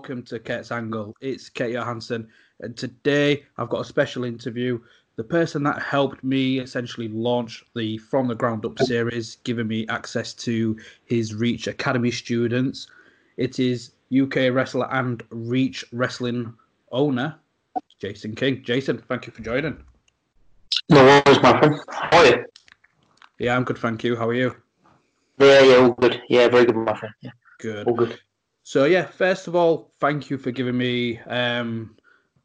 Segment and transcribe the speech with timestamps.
[0.00, 1.14] Welcome to Kurt's Angle.
[1.20, 2.26] It's Ket Johansson,
[2.60, 4.80] and today I've got a special interview.
[5.16, 9.86] The person that helped me essentially launch the From the Ground Up series, giving me
[9.88, 12.86] access to his Reach Academy students.
[13.36, 16.54] It is UK wrestler and Reach Wrestling
[16.90, 17.38] owner,
[17.98, 18.62] Jason King.
[18.64, 19.84] Jason, thank you for joining.
[20.88, 21.78] No worries, my friend.
[21.90, 22.44] How are you?
[23.38, 24.16] Yeah, I'm good, thank you.
[24.16, 24.56] How are you?
[25.38, 26.22] Yeah, yeah, all good.
[26.30, 27.14] Yeah, very good, my friend.
[27.20, 27.86] Yeah, Good.
[27.86, 28.18] all good.
[28.70, 31.96] So yeah, first of all, thank you for giving me um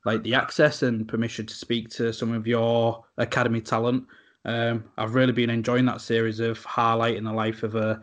[0.06, 4.08] like the access and permission to speak to some of your academy talent.
[4.44, 8.02] Um, I've really been enjoying that series of highlighting the life of a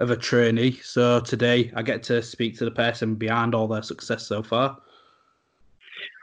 [0.00, 0.80] of a trainee.
[0.82, 4.76] So today I get to speak to the person behind all their success so far.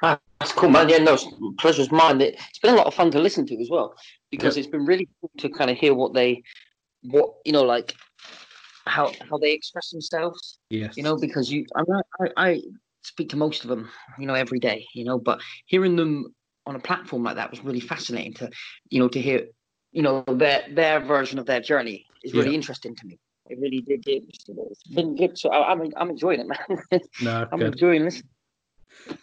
[0.01, 0.89] That's cool, man.
[0.89, 1.15] Yeah, no,
[1.59, 2.19] pleasure's mine.
[2.19, 3.95] It- It's been a lot of fun to listen to as well
[4.31, 6.43] because it's been really cool to kind of hear what they,
[7.03, 7.95] what you know, like
[8.85, 10.59] how how they express themselves.
[10.69, 10.97] Yes.
[10.97, 12.61] You know, because you, I, mean, I, I
[13.03, 14.85] speak to most of them, you know, every day.
[14.93, 16.33] You know, but hearing them
[16.65, 18.49] on a platform like that was really fascinating to,
[18.89, 19.47] you know, to hear,
[19.91, 22.55] you know, their their version of their journey is really Yeah.
[22.55, 23.19] interesting to me.
[23.49, 24.03] It really did.
[24.05, 25.37] It's, it's been good.
[25.37, 27.01] So I, I'm I'm enjoying it, man.
[27.21, 27.73] no, I'm good.
[27.73, 28.29] enjoying listening.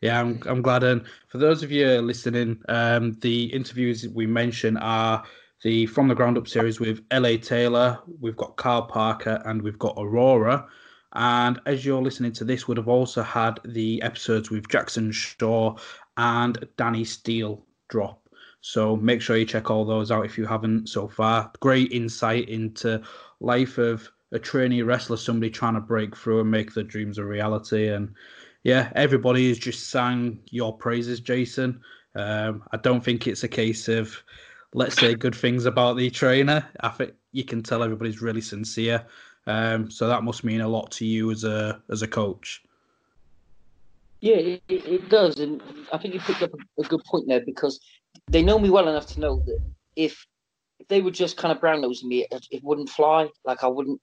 [0.01, 0.83] Yeah, I'm, I'm glad.
[0.83, 5.25] And for those of you listening, um, the interviews we mentioned are
[5.63, 9.79] the From the Ground Up series with LA Taylor, we've got Carl Parker, and we've
[9.79, 10.67] got Aurora.
[11.15, 15.77] And as you're listening to this, would have also had the episodes with Jackson Shaw
[16.17, 18.29] and Danny Steele drop.
[18.61, 21.51] So make sure you check all those out if you haven't so far.
[21.61, 23.03] Great insight into
[23.41, 27.25] life of a trainee wrestler, somebody trying to break through and make their dreams a
[27.25, 27.89] reality.
[27.89, 28.15] And
[28.63, 31.81] yeah, everybody has just sang your praises, Jason.
[32.15, 34.23] Um, I don't think it's a case of
[34.75, 36.67] let's say good things about the trainer.
[36.81, 39.05] I think you can tell everybody's really sincere.
[39.47, 42.63] Um, so that must mean a lot to you as a as a coach.
[44.21, 45.63] Yeah, it, it, does, and
[45.93, 47.79] I think you picked up a, a good point there because
[48.27, 49.61] they know me well enough to know that
[49.95, 50.27] if
[50.81, 53.29] if they were just kind of brown nosing me, it, it wouldn't fly.
[53.45, 54.01] Like I wouldn't,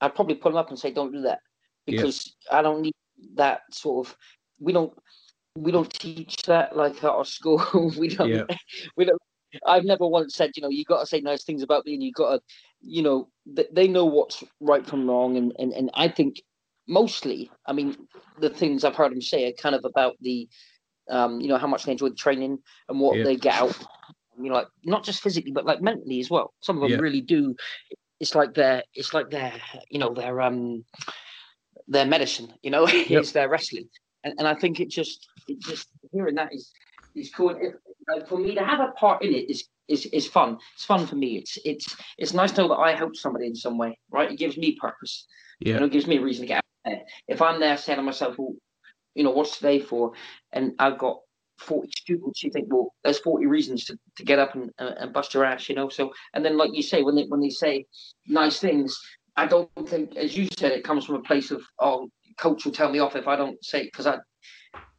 [0.00, 1.38] I'd probably pull them up and say, "Don't do that,"
[1.86, 1.96] Yeah.
[1.96, 2.94] because I don't need
[3.36, 4.16] that sort of.
[4.58, 4.92] We don't
[5.56, 7.92] we don't teach that like at our school.
[7.96, 8.28] we don't.
[8.28, 8.44] Yeah.
[8.96, 9.20] We don't.
[9.66, 12.02] I've never once said, you know, you got to say nice things about me, and
[12.02, 12.40] you got to,
[12.80, 16.42] you know, th- they know what's right from wrong, and and and I think
[16.86, 17.96] mostly, I mean,
[18.40, 20.48] the things I've heard them say are kind of about the,
[21.10, 23.24] um, you know, how much they enjoy the training and what Yeah.
[23.24, 23.76] they get out.
[24.38, 26.52] You know, like not just physically, but like mentally as well.
[26.60, 26.98] Some of them Yeah.
[26.98, 27.54] really do.
[28.20, 29.52] It's like their, it's like their,
[29.90, 30.84] you know, their um,
[31.88, 32.52] their medicine.
[32.62, 33.88] You know, it's their wrestling,
[34.24, 36.72] and and I think it just, it just hearing that is
[37.14, 37.50] is cool.
[37.50, 37.74] It,
[38.08, 40.58] like for me to have a part in it is is is fun.
[40.74, 41.36] It's fun for me.
[41.38, 43.98] It's it's it's nice to know that I helped somebody in some way.
[44.10, 45.26] Right, it gives me purpose.
[45.60, 45.74] Yeah.
[45.74, 47.02] You know, it gives me a reason to get out there.
[47.28, 48.54] If I'm there saying to myself, well,
[49.14, 50.12] you know, what's today for?
[50.52, 51.18] And I've got
[51.58, 55.12] 40 students, you think, well, there's 40 reasons to, to get up and, uh, and
[55.12, 55.88] bust your ass, you know?
[55.88, 57.86] So, and then, like you say, when they, when they say
[58.26, 59.00] nice things,
[59.36, 62.72] I don't think, as you said, it comes from a place of, oh, coach will
[62.72, 64.18] tell me off if I don't say, it because I,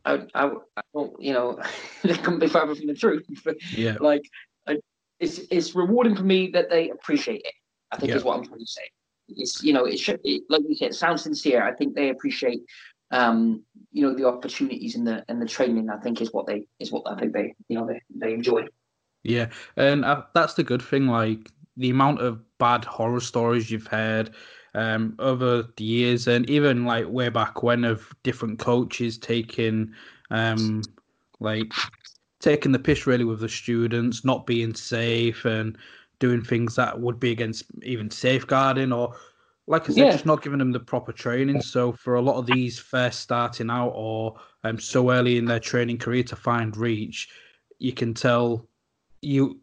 [0.06, 0.46] I, I,
[0.78, 1.60] I don't, you know,
[2.04, 3.26] they couldn't be further from the truth.
[3.46, 3.98] But Yeah.
[4.00, 4.24] like,
[4.68, 4.78] I,
[5.20, 7.54] it's, it's rewarding for me that they appreciate it,
[7.92, 8.18] I think Yeah.
[8.18, 8.84] is what I'm trying to say
[9.30, 12.10] it's you know it should it, like you said it sounds sincere i think they
[12.10, 12.60] appreciate
[13.12, 16.68] um you know the opportunities and the and the training i think is what they
[16.80, 18.62] is what i think they you know they, they enjoy
[19.24, 21.08] Yeah, and uh, that's the good thing.
[21.08, 24.36] Like the amount of bad horror stories you've heard
[24.76, 29.92] um, over the years, and even like way back when, of different coaches taking,
[30.30, 30.84] um,
[31.40, 31.74] like
[32.40, 35.78] taking the piss really with the students, not being safe, and
[36.20, 39.16] doing things that would be against even safeguarding or.
[39.68, 40.12] Like I said, Yeah.
[40.12, 41.60] just not giving them the proper training.
[41.60, 45.60] So for a lot of these first starting out or um, so early in their
[45.60, 47.30] training career to find reach,
[47.80, 48.68] you can tell
[49.24, 49.60] you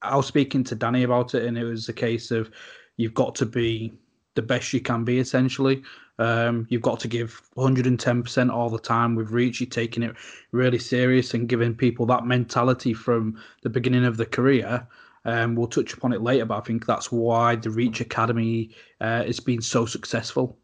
[0.00, 2.50] I was speaking to Danny about it, and it was a case of
[2.96, 3.92] you've got to be
[4.34, 5.18] the best you can be.
[5.18, 5.82] Essentially,
[6.18, 9.14] um, you've got to give 110% all the time.
[9.14, 10.14] With Reach, you're taking it
[10.52, 14.86] really serious and giving people that mentality from the beginning of the career.
[15.24, 18.70] Um, we'll touch upon it later, but I think that's why the Reach Academy
[19.00, 20.58] uh, has been so successful.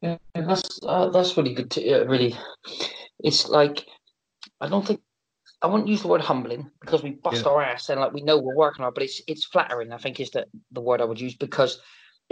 [0.00, 1.70] Yeah, that's uh, that's really good.
[1.72, 2.34] To, uh, really,
[3.20, 3.86] it's like
[4.60, 5.00] I don't think
[5.60, 7.50] I wouldn't use the word humbling because we bust yeah.
[7.50, 9.92] our ass and like we know we're working hard, but it's it's flattering.
[9.92, 11.80] I think is the the word I would use because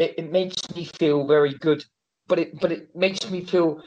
[0.01, 1.85] it, it makes me feel very good.
[2.27, 3.83] But it but it makes me feel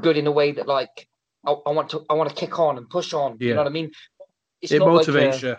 [0.00, 1.08] good in a way that like
[1.46, 3.36] I, I want to I want to kick on and push on.
[3.38, 3.48] Yeah.
[3.48, 3.90] You know what I mean?
[4.62, 5.56] It's it motivates like a, you.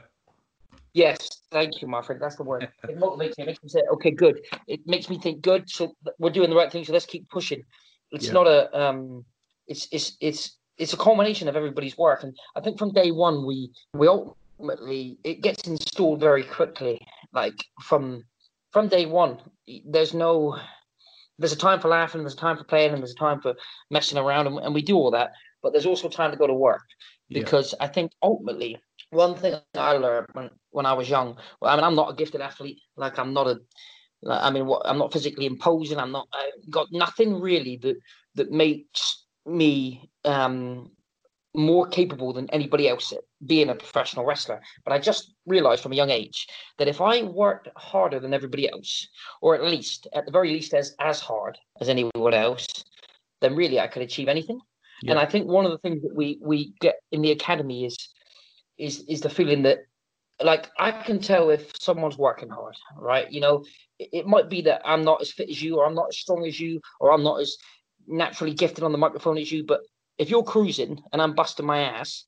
[0.93, 2.19] Yes, thank you, my friend.
[2.19, 2.67] That's the word.
[2.89, 3.43] It motivates me.
[3.43, 4.41] It makes me say, okay, good.
[4.67, 5.69] It makes me think, good.
[5.69, 6.83] So we're doing the right thing.
[6.85, 7.61] So let's keep pushing.
[8.11, 8.33] It's yeah.
[8.33, 9.25] not a um.
[9.67, 13.45] It's it's it's it's a culmination of everybody's work, and I think from day one
[13.45, 16.99] we we ultimately it gets installed very quickly.
[17.33, 18.23] Like from
[18.77, 19.39] from day one,
[19.85, 20.55] there's no
[21.39, 23.55] there's a time for laughing, there's a time for playing, and there's a time for
[23.89, 25.31] messing around, and, and we do all that.
[25.63, 26.83] But there's also time to go to work
[27.27, 27.85] because yeah.
[27.85, 28.77] I think ultimately
[29.09, 31.39] one thing I learned when, when I was young.
[31.59, 32.79] Well, I mean, I'm not a gifted athlete.
[32.95, 33.59] Like I'm not a.
[34.29, 35.97] I mean, what, I'm not physically imposing.
[35.97, 36.27] I'm not.
[36.31, 37.95] I got nothing really that
[38.35, 40.91] that makes me um,
[41.55, 43.13] more capable than anybody else
[43.45, 44.61] being a professional wrestler.
[44.83, 46.47] But I just realized from a young age
[46.77, 49.07] that if I worked harder than everybody else,
[49.41, 52.67] or at least, at the very least, as as hard as anyone else,
[53.41, 54.59] then really I could achieve anything.
[55.01, 55.11] Yeah.
[55.11, 57.97] And I think one of the things that we we get in the academy is
[58.77, 59.79] is is the feeling that
[60.41, 63.31] like I can tell if someone's working hard, right?
[63.31, 63.65] You know,
[63.97, 66.17] it, it, might be that I'm not as fit as you, or I'm not as
[66.17, 67.57] strong as you, or I'm not as
[68.07, 69.63] naturally gifted on the microphone as you.
[69.63, 69.81] But
[70.17, 72.25] if you're cruising and I'm busting my ass,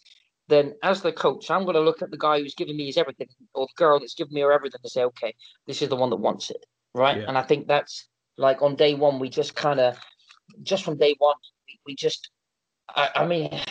[0.48, 2.98] then as the coach, I'm going to look at the guy who's giving me his
[2.98, 5.34] everything, or the girl that's giving me her everything, to say, okay,
[5.68, 6.66] this is the one that wants it,
[6.96, 7.18] right?
[7.18, 7.26] Yeah.
[7.28, 8.08] And I think that's
[8.38, 9.98] like on day one, we just kind of,
[10.64, 11.36] just from day one,
[11.68, 12.32] we, we just,
[12.96, 13.62] I, I mean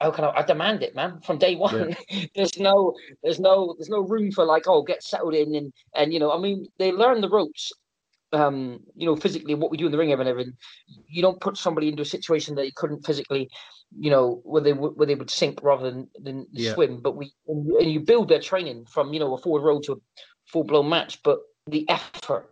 [0.00, 1.96] how can I, I demand it, man, from day one.
[2.10, 2.26] Yeah.
[2.34, 6.12] there's no, there's no, there's no room for like, oh, get settled in and and
[6.12, 7.72] you know, I mean, they learn the ropes,
[8.34, 10.54] um, you know, physically what we do in the ring and everything.
[11.08, 13.48] You don't put somebody into a situation that they couldn't physically,
[13.96, 16.74] you know, where they would where they would sink rather than than yeah.
[16.74, 17.00] swim.
[17.00, 19.96] But we and you, build their training from you know a forward road to a
[20.46, 22.50] full blown match, but the effort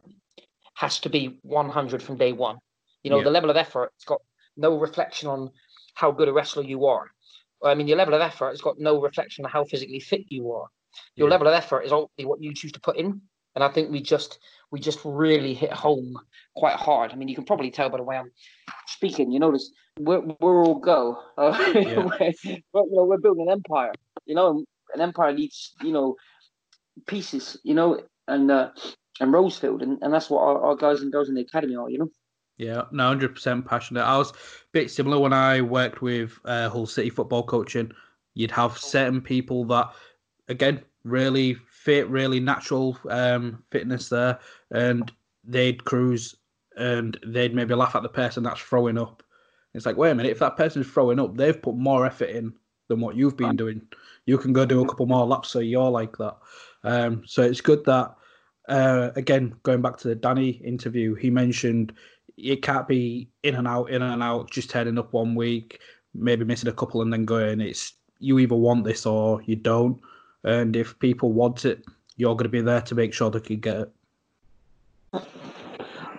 [0.75, 2.59] has to be 100 from day one.
[3.03, 3.25] You know, yeah.
[3.25, 4.21] the level of effort, it's got
[4.57, 5.51] no reflection on
[5.95, 7.11] how good a wrestler you are.
[7.65, 10.51] I mean, your level of effort has got no reflection on how physically fit you
[10.53, 10.67] are.
[11.15, 11.33] Your yeah.
[11.33, 13.21] level of effort is ultimately what you choose to put in.
[13.55, 14.39] And I think we just
[14.73, 16.19] we just really hit home
[16.57, 17.13] quite hard.
[17.13, 18.33] I mean, you can probably tell by the way I'm
[18.87, 19.31] speaking.
[19.31, 19.71] You notice
[20.01, 21.23] we're we're all go.
[21.39, 22.05] Uh, yeah.
[22.21, 23.93] we're, you know, we're building an empire.
[24.27, 24.65] You know,
[24.95, 26.17] an empire needs you know
[27.07, 27.59] pieces.
[27.63, 28.71] You know, and uh,
[29.21, 31.91] and Rosefield, and, and that's what our, our guys and girls in the academy are.
[31.91, 32.09] You know.
[32.59, 34.03] Yeah, no, hundred percent passionate.
[34.03, 34.35] I was a
[34.73, 37.93] bit similar when I worked with uh, Hull City football coaching.
[38.35, 39.93] You'd have certain people that,
[40.49, 44.39] again, really fit, really natural um, fitness there,
[44.71, 45.11] and
[45.45, 46.37] they'd cruise
[46.77, 49.23] and they'd maybe laugh at the person that's throwing up.
[49.75, 52.53] It's like, wait a minute, if that person's throwing up, they've put more effort in
[52.89, 53.83] than what you've been doing.
[54.27, 56.37] You can go do a couple more laps so you're like that.
[56.85, 58.15] Um, so it's good that,
[58.69, 61.95] uh, again, going back to the Danny interview, he mentioned
[62.37, 65.81] it can't be in and out, in and out, just turning up one week,
[66.15, 67.61] maybe missing a couple and then going.
[67.61, 70.01] It's you either want this or you don't.
[70.45, 71.85] And if people want it,
[72.17, 73.93] you're going to be there to make sure they can get it.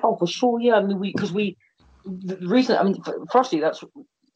[0.03, 0.75] Oh, for sure, yeah.
[0.75, 1.57] I mean, we because we
[2.05, 2.77] the reason.
[2.77, 3.83] I mean, firstly, that's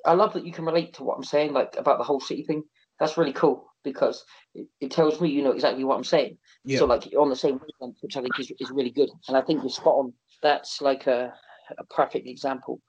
[0.05, 2.43] I love that you can relate to what I'm saying, like about the Hull City
[2.43, 2.63] thing.
[2.99, 4.23] That's really cool because
[4.55, 6.37] it, it tells me you know exactly what I'm saying.
[6.63, 6.79] Yeah.
[6.79, 9.09] So like you're on the same wavelength, which I think is, is really good.
[9.27, 10.13] And I think you're spot on.
[10.41, 11.33] That's like a
[11.77, 12.81] a perfect example.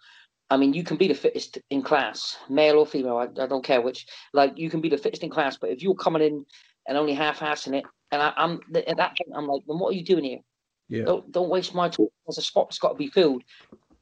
[0.50, 3.18] I mean, you can be the fittest in class, male or female.
[3.18, 4.06] I, I, don't care which.
[4.32, 6.46] Like, you can be the fittest in class, but if you're coming in
[6.88, 9.97] and only half-assing it, and I, am at that point, I'm like, then what are
[9.97, 10.40] you doing here?
[10.88, 11.04] Yeah.
[11.04, 12.09] Don't don't waste my time.
[12.26, 13.45] There's a spot that's got to be filled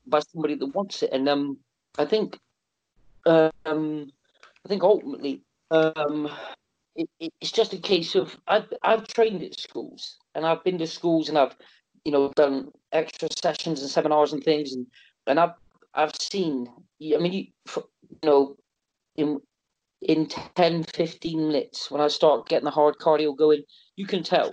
[0.07, 1.11] by somebody that wants it.
[1.13, 1.59] And um,
[1.99, 2.39] I think,
[3.27, 6.31] um, I think ultimately, um,
[6.95, 7.09] it,
[7.41, 11.29] it's just a case of I've I've trained at schools and I've been to schools
[11.29, 11.57] and I've
[12.07, 14.87] you know, done extra sessions and seminars and things, and
[15.27, 15.55] and I've
[15.93, 16.69] I've seen.
[17.03, 17.83] I mean, you, you
[18.23, 18.57] know,
[19.17, 19.41] in
[20.03, 23.63] in 10, 15 minutes when I start getting the hard cardio going,
[23.97, 24.53] you can tell.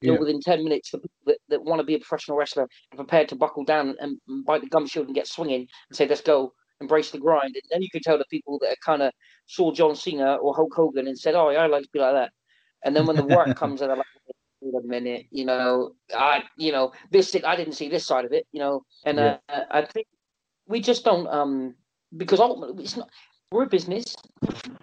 [0.00, 2.68] You know, within ten minutes, the people that, that want to be a professional wrestler
[2.92, 5.96] are prepared to buckle down and, and bite the gum shield and get swinging and
[5.96, 8.76] say, "Let's go." Embrace the grind, and then you can tell the people that are
[8.86, 9.12] kind of
[9.48, 12.14] saw John Cena or Hulk Hogan and said, "Oh, yeah, I like to be like
[12.14, 12.30] that."
[12.84, 14.06] And then when the work comes, and they're like,
[14.60, 18.32] wait a minute, you know, I, you know, this I didn't see this side of
[18.32, 19.38] it, you know, and yeah.
[19.48, 20.06] uh, I think
[20.66, 21.74] we just don't, um,
[22.16, 23.08] because ultimately it's not
[23.50, 24.14] we're a business,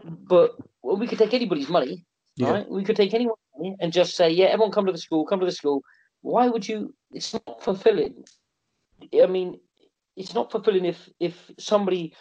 [0.03, 2.05] but we could take anybody's money,
[2.35, 2.51] yeah.
[2.51, 2.69] right?
[2.69, 5.39] We could take anyone's money and just say, yeah, everyone come to the school, come
[5.39, 5.81] to the school.
[6.21, 6.93] Why would you?
[7.11, 8.23] It's not fulfilling.
[9.21, 9.59] I mean,
[10.15, 12.15] it's not fulfilling if if somebody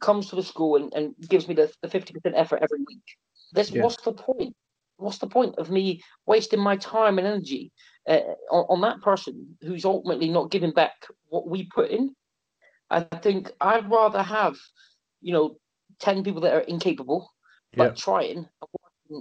[0.00, 3.02] comes to the school and, and gives me the fifty percent effort every week.
[3.52, 3.82] That's yeah.
[3.82, 4.54] what's the point?
[4.98, 7.72] What's the point of me wasting my time and energy
[8.08, 10.94] uh, on, on that person who's ultimately not giving back
[11.28, 12.14] what we put in?
[12.90, 14.56] I think I'd rather have,
[15.20, 15.56] you know,
[16.00, 17.32] ten people that are incapable
[17.76, 18.48] but trying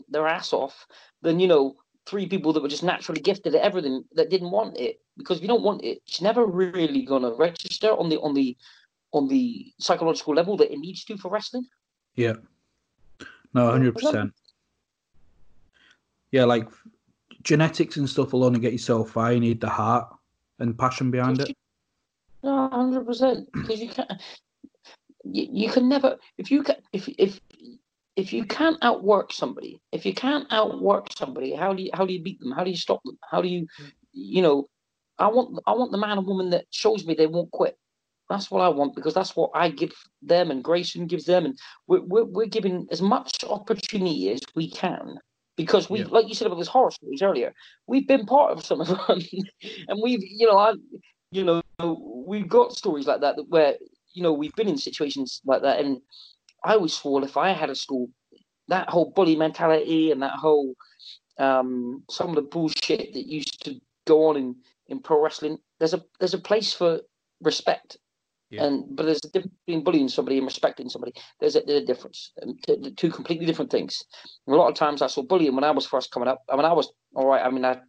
[0.10, 0.88] their ass off
[1.22, 4.78] than you know three people that were just naturally gifted at everything that didn't want
[4.78, 5.02] it.
[5.18, 8.56] Because if you don't want it it's never really gonna register on the on the
[9.14, 11.66] on the psychological level that it needs to for wrestling.
[12.16, 12.34] Yeah.
[13.54, 14.32] No 100%
[16.32, 16.68] yeah like
[17.44, 20.08] genetics and stuff will only get you so far you need the heart
[20.60, 21.56] and passion behind it.
[22.44, 24.12] no 100% because you can't
[25.32, 27.40] you, you can never if you can if if
[28.18, 32.14] if you can't outwork somebody, if you can't outwork somebody, how do you how do
[32.14, 32.52] you beat them?
[32.52, 33.18] How do you stop them?
[33.30, 33.68] How do you,
[34.12, 34.68] you know,
[35.20, 37.78] I want I want the man or woman that shows me they won't quit.
[38.28, 41.60] That's what I want because that's what I give them and Grayson gives them, and
[41.88, 45.20] we're we're, we're giving as much opportunity as we can
[45.56, 46.06] because we, yeah.
[46.10, 47.54] like you said about those horror stories earlier,
[47.86, 48.98] we've been part of some of them,
[49.88, 50.74] and we've you know I,
[51.32, 51.62] you know
[52.28, 53.76] we've got stories like that where
[54.14, 56.02] you know we've been in situations like that and
[56.64, 58.10] I always swore if I had a school,
[58.68, 60.76] that whole bully mentality and that whole
[61.40, 64.56] um, some of the bullshit that used to go on in,
[64.88, 67.02] in pro wrestling, there's a there's a place for
[67.42, 67.98] respect.
[68.50, 68.64] Yeah.
[68.64, 71.14] And but there's a difference between bullying somebody and respecting somebody.
[71.40, 72.32] There's a, there's a difference.
[72.42, 74.04] Um, two, two completely different things.
[74.46, 76.44] And a lot of times I saw bullying when I was first coming up.
[76.50, 77.46] I mean, I was all right.
[77.46, 77.80] I mean, I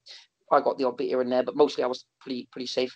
[0.51, 2.95] I got the odd bit here and there, but mostly I was pretty pretty safe.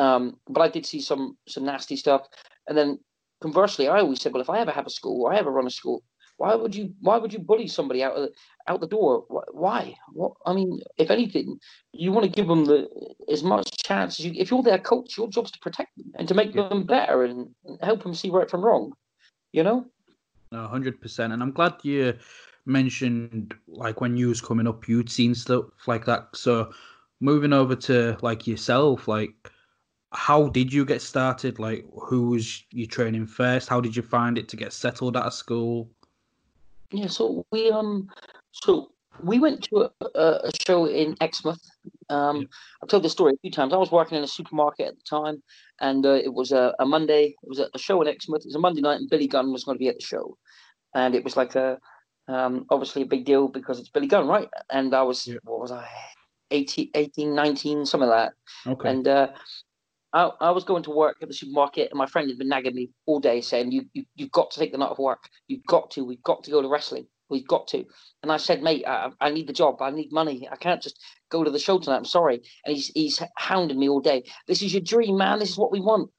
[0.00, 2.26] Um, but I did see some some nasty stuff.
[2.66, 2.98] And then
[3.42, 5.66] conversely, I always said, well, if I ever have a school or I ever run
[5.66, 6.02] a school,
[6.38, 8.32] why would you why would you bully somebody out of the,
[8.66, 9.26] out the door?
[9.52, 9.94] Why?
[10.14, 11.60] What I mean, if anything,
[11.92, 12.88] you want to give them the
[13.30, 14.32] as much chance as you.
[14.34, 16.68] If you're their coach, your job's to protect them and to make yeah.
[16.68, 18.94] them better and help them see right from wrong.
[19.52, 19.86] You know.
[20.50, 22.14] No, hundred percent, and I'm glad you
[22.64, 26.28] mentioned like when you was coming up, you'd seen stuff like that.
[26.34, 26.72] So
[27.20, 29.34] moving over to like yourself, like
[30.12, 31.58] how did you get started?
[31.58, 33.68] Like, who was you training first?
[33.68, 35.88] How did you find it to get settled at a school?
[36.90, 38.08] Yeah, so we um,
[38.50, 38.90] so
[39.22, 41.62] we went to a, a show in Exmouth.
[42.08, 42.46] Um, yeah.
[42.82, 43.72] I've told this story a few times.
[43.72, 45.42] I was working in a supermarket at the time,
[45.80, 47.34] and uh, it was a, a Monday.
[47.42, 48.40] It was a, a, show in Exmouth.
[48.40, 50.36] It was a Monday night, and Billy Gunn was going to be at the show,
[50.94, 51.78] and it was like a
[52.26, 54.48] um, obviously a big deal because it's Billy Gunn, right?
[54.70, 55.36] And I was yeah.
[55.44, 55.86] what was I
[56.50, 58.32] 18, 18, 19, some of that.
[58.66, 58.90] Okay.
[58.90, 59.28] And uh,
[60.12, 62.74] I, I was going to work at the supermarket, and my friend had been nagging
[62.74, 65.28] me all day, saying, "You, you, you've got to take the night off work.
[65.46, 66.04] You've got to.
[66.04, 67.06] We've got to go to wrestling.
[67.28, 67.84] We've got to."
[68.22, 69.80] And I said, "Mate, I, I need the job.
[69.80, 70.48] I need money.
[70.50, 71.00] I can't just
[71.30, 71.98] go to the show tonight.
[71.98, 74.24] I'm sorry." And he's he's hounded me all day.
[74.46, 75.38] This is your dream, man.
[75.38, 76.10] This is what we want.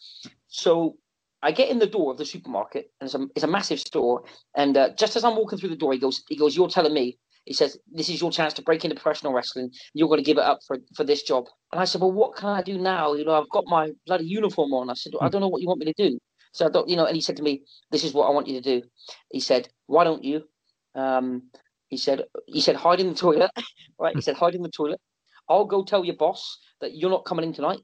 [0.48, 0.98] So
[1.44, 4.24] I get in the door of the supermarket, and it's a it's a massive store.
[4.56, 6.94] And uh, just as I'm walking through the door, he goes, he goes, "You're telling
[6.94, 9.72] me he says, This is your chance to break into professional wrestling.
[9.94, 11.46] You're going to give it up for, for this job.
[11.72, 13.14] And I said, Well, what can I do now?
[13.14, 14.90] You know, I've got my bloody uniform on.
[14.90, 16.20] I said, I don't know what you want me to do.
[16.54, 18.48] So I don't, you know, and he said to me, This is what I want
[18.48, 18.88] you to do.
[19.32, 20.44] He said, Why don't you?
[20.96, 21.44] Um,
[21.92, 23.52] he said, he said, hide in the toilet.
[24.00, 24.16] right.
[24.16, 25.00] He said, hide in the toilet.
[25.50, 27.80] I'll go tell your boss that you're not coming in tonight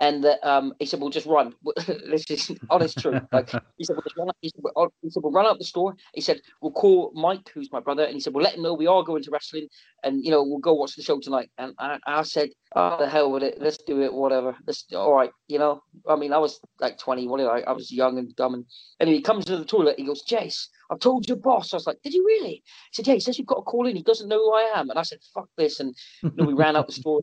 [0.00, 1.54] and that um, he said, "We'll just run."
[1.86, 3.22] this is honest truth.
[3.32, 4.60] Like he said, "We'll just run." He said,
[5.02, 8.04] he said, "We'll run out the store." He said, "We'll call Mike, who's my brother,"
[8.04, 9.66] and he said, "We'll let him know we are going to wrestling,
[10.04, 13.08] and you know we'll go watch the show tonight." And I, I said, "Oh, the
[13.08, 13.60] hell with it.
[13.60, 14.12] Let's do it.
[14.12, 14.56] Whatever.
[14.66, 17.26] Let's all right." You know, I mean, I was like twenty.
[17.26, 18.54] What I, I was young and dumb.
[18.54, 18.64] And
[19.00, 19.98] anyway, he comes into the toilet.
[19.98, 23.06] He goes, "Jace, I've told your boss." I was like, "Did you really?" He said,
[23.06, 23.96] "Yeah." He says you've got to call in.
[23.96, 24.90] He doesn't know who I am.
[24.90, 27.20] And I said, "Fuck this!" And you know, we ran out the store.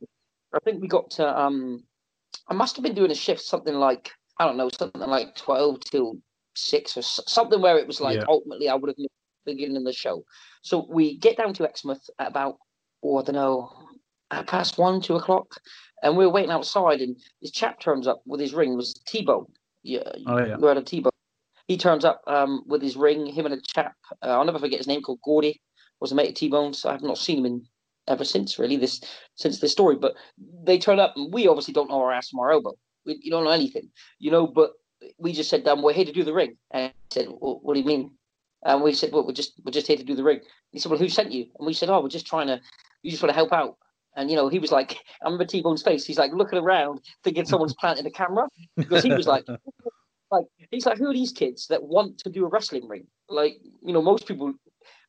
[0.53, 1.83] I think we got to um
[2.47, 5.79] I must have been doing a shift something like I don't know something like twelve
[5.81, 6.17] till
[6.55, 8.25] six or something where it was like yeah.
[8.27, 9.07] ultimately I would have been
[9.45, 10.23] beginning the show.
[10.61, 12.57] So we get down to Exmouth at about
[13.03, 13.71] oh I don't know
[14.31, 15.55] at past one two o'clock,
[16.03, 18.73] and we are waiting outside, and this chap turns up with his ring.
[18.73, 19.47] It was T-Bone.
[19.83, 20.57] Yeah, oh, yeah.
[20.57, 21.11] we had a T-Bone.
[21.67, 23.25] He turns up um, with his ring.
[23.25, 23.95] Him and a chap.
[24.21, 25.61] Uh, I'll never forget his name called Gordy.
[25.99, 26.85] Was a mate of T-Bone's.
[26.85, 27.65] I've not seen him in
[28.07, 29.01] ever since really this
[29.35, 29.95] since this story.
[29.95, 30.15] But
[30.63, 32.73] they turn up, and we obviously don't know our ass from our elbow.
[33.05, 34.47] We you don't know anything, you know.
[34.47, 34.73] But
[35.17, 37.73] we just said, "Damn, we're here to do the ring." And he said, well, "What
[37.73, 38.11] do you mean?"
[38.63, 40.89] And we said, "Well, we're just we're just here to do the ring." He said,
[40.89, 42.59] "Well, who sent you?" And we said, "Oh, we're just trying to.
[43.01, 43.77] You just want to help out."
[44.15, 46.05] And you know, he was like, I remember T Bone's face.
[46.05, 48.47] He's like looking around, thinking someone's planting a camera
[48.77, 49.45] because he was like,
[50.31, 53.07] like he's like, who are these kids that want to do a wrestling ring?
[53.29, 54.53] Like, you know, most people,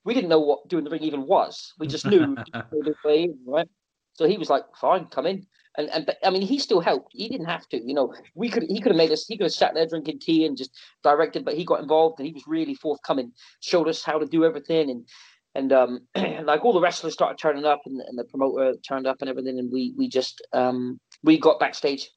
[0.07, 1.75] we didn't know what doing the ring even was.
[1.79, 2.37] We just knew,
[3.47, 3.69] right?
[4.15, 5.45] So he was like, fine, come in.
[5.77, 7.13] And and but, I mean, he still helped.
[7.13, 8.15] He didn't have to, you know.
[8.35, 9.27] We could he could have made us.
[9.27, 10.71] He could have sat there drinking tea and just
[11.03, 13.33] directed, but he got involved and he was really forthcoming.
[13.61, 15.07] Showed us how to do everything and
[15.55, 16.01] and um,
[16.45, 19.59] like all the wrestlers started turning up and, and, the promoter turned up and everything
[19.59, 22.11] and we we just um, we got backstage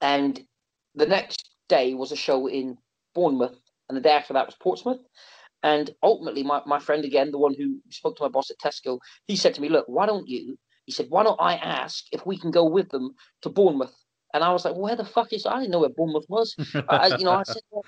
[0.00, 0.40] and
[0.94, 2.76] the next day was a show in
[3.14, 3.58] Bournemouth
[3.88, 5.00] and the day after that was Portsmouth
[5.62, 8.98] and ultimately my, my friend again the one who spoke to my boss at Tesco
[9.26, 12.26] he said to me look why don't you he said why don't I ask if
[12.26, 13.94] we can go with them to Bournemouth
[14.34, 16.54] and I was like where the fuck is I didn't know where Bournemouth was
[16.88, 17.84] I, you know I said well,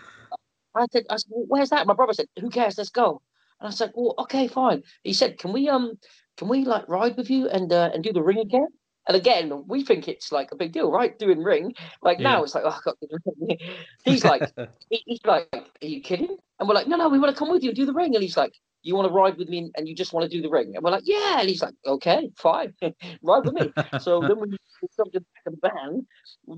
[0.74, 3.22] I said, I said well, where's that my brother said who cares let's go
[3.60, 4.82] and I said, well, okay, fine.
[5.02, 5.98] He said, can we um
[6.36, 8.68] can we like ride with you and uh, and do the ring again?
[9.06, 11.18] And again, we think it's like a big deal, right?
[11.18, 11.74] Doing ring.
[12.02, 12.30] Like yeah.
[12.30, 12.94] now it's like, oh, God.
[14.04, 14.52] he's like,
[14.90, 16.36] he, he's like, are you kidding?
[16.58, 18.14] And we're like, no, no, we want to come with you and do the ring.
[18.14, 20.42] And he's like, you want to ride with me and you just want to do
[20.42, 20.72] the ring?
[20.74, 21.40] And we're like, yeah.
[21.40, 22.74] And he's like, okay, fine,
[23.22, 23.72] ride with me.
[24.00, 24.58] so then when we
[24.96, 26.06] jumped in the back of the van,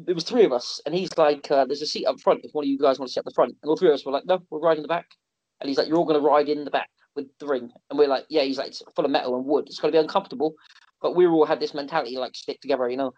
[0.07, 0.81] there was three of us.
[0.87, 3.09] And he's like, uh, there's a seat up front if one of you guys want
[3.09, 3.57] to sit up the front.
[3.63, 5.07] And all three of us were like, no, we're riding the back.
[5.61, 7.71] And he's like, You're all going to ride in the back with the ring.
[7.91, 9.67] And we're like, Yeah, he's like, It's full of metal and wood.
[9.67, 10.55] It's going to be uncomfortable.
[11.03, 13.13] But we all had this mentality, like, stick together, you know.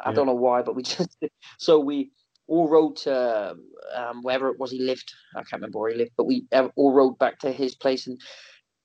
[0.00, 0.14] I yeah.
[0.14, 1.16] don't know why, but we just,
[1.58, 2.10] so we
[2.48, 3.54] all rode to
[3.94, 5.12] um, wherever it was he lived.
[5.34, 8.06] I can't remember where he lived, but we all rode back to his place.
[8.06, 8.20] And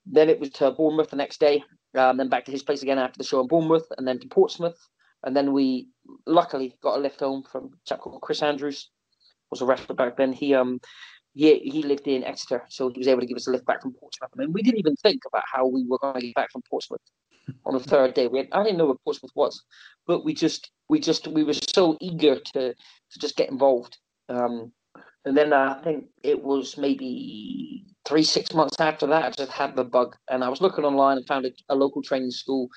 [0.05, 1.63] then it was to Bournemouth the next day.
[1.95, 4.27] Um, then back to his place again after the show in Bournemouth, and then to
[4.27, 4.77] Portsmouth.
[5.23, 5.87] And then we
[6.25, 8.89] luckily got a lift home from a chap called Chris Andrews,
[9.49, 10.33] was a wrestler back then.
[10.33, 10.79] He um
[11.33, 13.81] he he lived in Exeter, so he was able to give us a lift back
[13.81, 14.31] from Portsmouth.
[14.33, 16.63] I mean, we didn't even think about how we were going to get back from
[16.69, 17.01] Portsmouth
[17.65, 18.27] on the third day.
[18.27, 19.63] We had, I didn't know where Portsmouth was,
[20.07, 23.97] but we just we just we were so eager to to just get involved.
[24.29, 24.71] Um,
[25.25, 29.75] and then I think it was maybe three six months after that I just had
[29.75, 32.69] the bug, and I was looking online and found a, a local training school,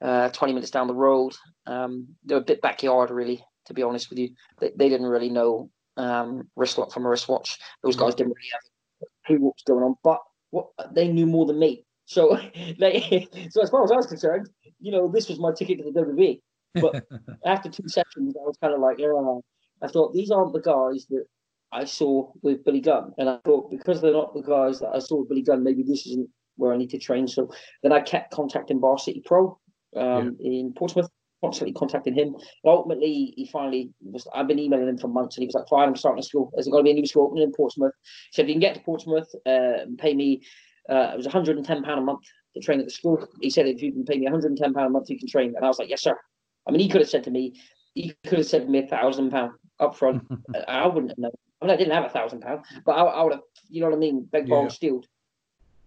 [0.00, 1.34] uh, twenty minutes down the road.
[1.66, 4.30] Um, they're a bit backyard, really, to be honest with you.
[4.60, 7.58] They, they didn't really know um, wrist lock from a wristwatch.
[7.82, 8.62] Those guys didn't really have
[9.02, 11.84] a clue what was going on, but what they knew more than me.
[12.06, 12.38] So
[12.78, 14.48] they, so as far as I was concerned,
[14.80, 16.40] you know, this was my ticket to the WWE.
[16.74, 17.06] But
[17.46, 19.42] after two sessions, I was kind of like, oh,
[19.82, 21.24] I thought these aren't the guys that
[21.72, 24.98] I saw with Billy Gunn, and I thought because they're not the guys that I
[24.98, 27.26] saw with Billy Gunn, maybe this isn't where I need to train.
[27.26, 27.50] So
[27.82, 29.58] then I kept contacting Bar City Pro
[29.96, 30.60] um, yeah.
[30.60, 31.08] in Portsmouth,
[31.42, 32.36] constantly contacting him.
[32.62, 34.26] But ultimately, he finally was.
[34.34, 36.50] I've been emailing him for months, and he was like, "Fine, I'm starting a school.
[36.54, 37.92] There's going to be a new school opening in Portsmouth."
[38.30, 40.42] He said, "If you can get to Portsmouth uh, and pay me,
[40.88, 43.82] uh, it was 110 pound a month to train at the school." He said, "If
[43.82, 45.88] you can pay me 110 pound a month, you can train." And I was like,
[45.88, 46.18] "Yes, sir."
[46.66, 47.54] I mean, he could have said to me,
[47.94, 50.26] he could have said to me a thousand pound up front.
[50.68, 51.32] I wouldn't have known.
[51.60, 53.88] I mean, I didn't have a thousand pound, but I, I, would have, you know
[53.88, 54.68] what I mean, beg, yeah.
[54.68, 55.06] stealed.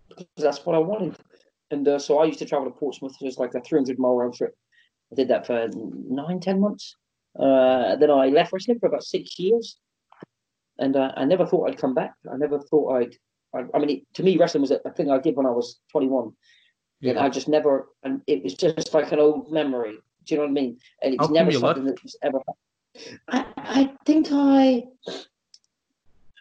[0.09, 1.17] Because that's what I wanted.
[1.69, 3.15] And uh, so I used to travel to Portsmouth.
[3.19, 4.55] It was like a 300 mile round trip
[5.11, 6.95] I did that for nine, ten months.
[7.37, 9.77] Uh, then I left wrestling for about six years,
[10.79, 12.13] and uh, I never thought I'd come back.
[12.31, 13.15] I never thought I'd.
[13.55, 15.51] I, I mean, it, to me, wrestling was a, a, thing I did when I
[15.51, 16.31] was 21.
[16.99, 17.11] Yeah.
[17.11, 19.97] And I just never, and it was just like an old memory.
[20.25, 20.79] Do you know what I mean?
[21.01, 21.97] And it was never something left?
[21.97, 22.39] that was ever.
[23.29, 24.83] I, I think I,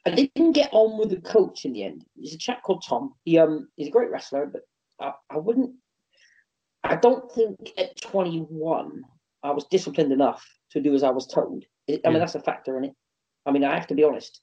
[0.07, 2.05] I didn't get on with the coach in the end.
[2.19, 3.15] He's a chap called Tom.
[3.25, 4.63] He um, he's a great wrestler, but
[4.99, 5.75] I, I wouldn't
[6.89, 9.05] I don't think at 21
[9.43, 11.65] I was disciplined enough to do as I was told.
[11.89, 12.19] I mean, yeah.
[12.19, 12.95] that's a factor in it.
[13.45, 14.41] I mean, I have to be honest.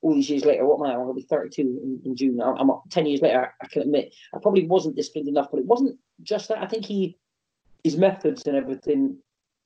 [0.00, 0.94] All these years later, what am I?
[0.94, 2.40] I'm going to be 32 in, in June.
[2.40, 3.52] I'm, I'm 10 years later.
[3.60, 6.58] I can admit I probably wasn't disciplined enough, but it wasn't just that.
[6.58, 7.18] I think he,
[7.82, 9.18] his methods and everything.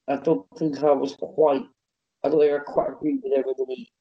[0.09, 1.65] I don't think I was quite.
[2.25, 3.93] I don't think I quite agreed with everything he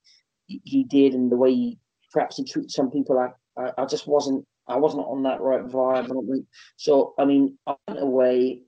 [0.63, 1.79] he did and the way he
[2.11, 3.17] perhaps he treated some people.
[3.19, 6.05] I I, I just wasn't I wasn't on that right vibe.
[6.05, 6.45] I don't think
[6.77, 7.13] so.
[7.17, 8.61] I mean, I went away,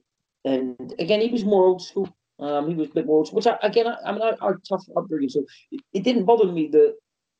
[0.45, 2.13] and again, he was more old school.
[2.39, 4.83] Um, he was a bit more which I, again, I, I mean, I, I tough
[4.97, 6.95] upbringing, so it, it, didn't bother me the,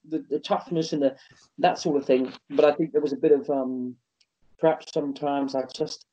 [0.08, 1.16] the the toughness and the
[1.60, 2.32] that sort of thing.
[2.50, 3.96] But I think there was a bit of um,
[4.60, 6.06] perhaps sometimes I just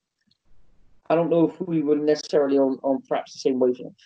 [1.09, 3.97] I don't know if we were necessarily on on perhaps the same wavelength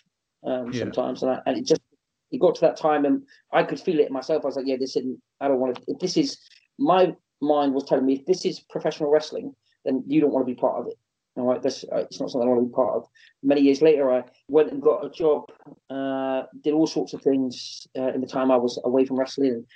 [0.45, 0.81] um, yeah.
[0.81, 1.83] sometimes, and, I, and it just
[2.31, 4.45] it got to that time and I could feel it myself.
[4.45, 5.21] I was like, yeah, this isn't.
[5.41, 5.83] I don't want to.
[5.87, 6.39] If this is
[6.79, 10.53] my mind was telling me if this is professional wrestling, then you don't want to
[10.53, 10.99] be part of it.
[11.37, 13.09] All right, this it's not something I want to be part of.
[13.43, 15.51] Many years later, I went and got a job,
[15.91, 19.49] uh, did all sorts of things uh, in the time I was away from wrestling.
[19.49, 19.67] And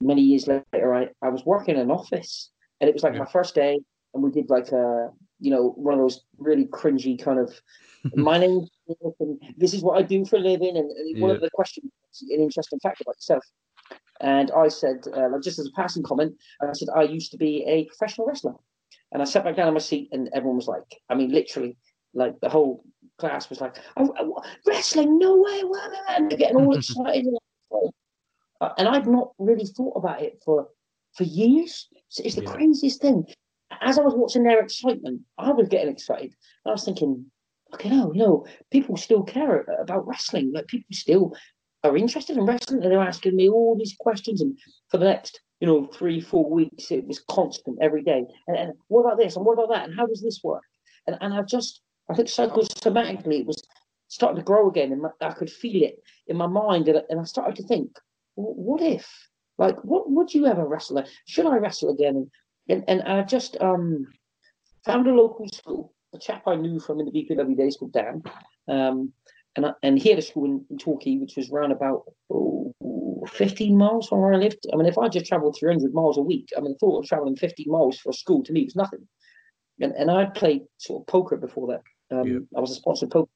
[0.00, 2.50] many years later, I, I was working in an office,
[2.80, 3.20] and it was like yeah.
[3.20, 3.80] my first day,
[4.14, 7.60] and we did like a you know, one of those really cringy kind of
[8.14, 8.66] my name
[9.20, 10.76] and this is what I do for a living.
[10.76, 11.90] And, and one of the questions,
[12.30, 13.44] an interesting fact about yourself.
[14.20, 17.64] And I said, uh, just as a passing comment, I said I used to be
[17.66, 18.54] a professional wrestler.
[19.12, 21.76] And I sat back down on my seat, and everyone was like, I mean, literally,
[22.14, 22.84] like the whole
[23.18, 25.62] class was like, oh, oh, wrestling, no way,
[26.08, 27.26] and getting all excited.
[28.60, 30.68] Uh, and I'd not really thought about it for
[31.14, 31.88] for years.
[32.08, 32.52] So it's the yeah.
[32.52, 33.26] craziest thing.
[33.80, 36.34] As I was watching their excitement, I was getting excited.
[36.66, 37.26] I was thinking,
[37.74, 40.52] okay, no, you know, people still care about wrestling.
[40.52, 41.34] Like people still
[41.84, 44.40] are interested in wrestling, and they're asking me all these questions.
[44.40, 44.58] And
[44.90, 48.24] for the next, you know, three, four weeks, it was constant every day.
[48.46, 49.36] And, and what about this?
[49.36, 49.88] And what about that?
[49.88, 50.62] And how does this work?
[51.06, 53.62] And and I just, I think psychosomatically, it was
[54.08, 57.24] starting to grow again, and I could feel it in my mind, and, and I
[57.24, 57.90] started to think,
[58.34, 59.06] what if?
[59.58, 61.02] Like, what would you ever wrestle?
[61.26, 62.28] Should I wrestle again?
[62.68, 64.06] And and, and I just um
[64.84, 68.22] found a local school a chap I knew from in the BPW days called Dan.
[68.68, 69.12] Um,
[69.56, 72.74] and, I, and he had a school in, in Torquay, which was around about oh,
[73.30, 74.66] 15 miles from where I lived.
[74.72, 77.08] I mean, if I just traveled 300 miles a week, I mean, the thought of
[77.08, 79.06] traveling 50 miles for school to me was nothing.
[79.80, 82.16] And, and I'd played sort of poker before that.
[82.16, 82.38] Um, yeah.
[82.56, 83.30] I was a sponsored poker.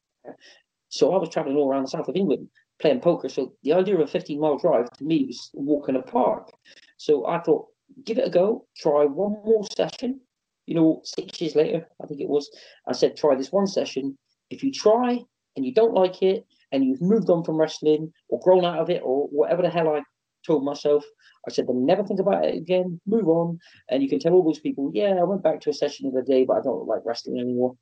[0.89, 2.49] So I was traveling all around the south of England
[2.81, 3.29] playing poker.
[3.29, 6.51] So the idea of a 15 mile drive to me was walking a park.
[6.97, 7.69] So I thought,
[8.05, 10.21] give it a go, try one more session,
[10.67, 12.51] you know, six years later, I think it was,
[12.87, 14.17] I said, try this one session.
[14.51, 15.19] If you try
[15.57, 18.91] and you don't like it and you've moved on from wrestling or grown out of
[18.91, 20.03] it or whatever the hell I
[20.47, 21.05] told myself,
[21.47, 23.59] I said, then never think about it again, move on.
[23.89, 26.19] And you can tell all those people, yeah, I went back to a session the
[26.19, 27.77] other day, but I don't like wrestling anymore.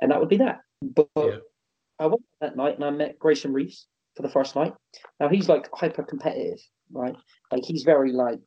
[0.00, 0.60] And that would be that.
[0.82, 1.38] But yeah.
[1.98, 4.74] I went that night and I met Grayson Reeves for the first night.
[5.20, 6.58] Now he's like hyper competitive,
[6.92, 7.16] right?
[7.50, 8.40] Like he's very like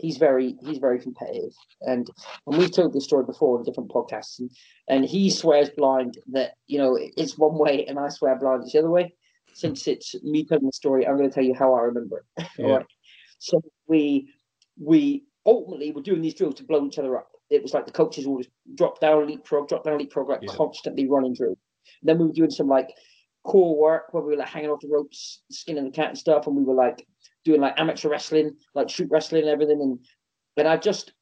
[0.00, 1.52] he's very he's very competitive.
[1.82, 2.08] And
[2.46, 4.50] and we've told this story before in different podcasts and,
[4.88, 8.72] and he swears blind that you know it's one way and i swear blind it's
[8.72, 9.14] the other way.
[9.52, 12.46] Since it's me telling the story i'm going to tell you how i remember it.
[12.58, 12.66] Yeah.
[12.66, 12.86] all right
[13.38, 14.32] so we
[14.78, 17.28] we ultimately were doing these drills to blow each other up.
[17.48, 20.52] It was like the coaches always drop down leapfrog drop down leapfrog like yeah.
[20.54, 21.56] constantly running and
[22.02, 22.90] then we were doing some like
[23.44, 26.46] core work where we were like hanging off the ropes skinning the cat and stuff
[26.46, 27.06] and we were like
[27.44, 29.80] doing like amateur wrestling, like shoot wrestling and everything.
[29.80, 29.98] And
[30.56, 31.12] and I just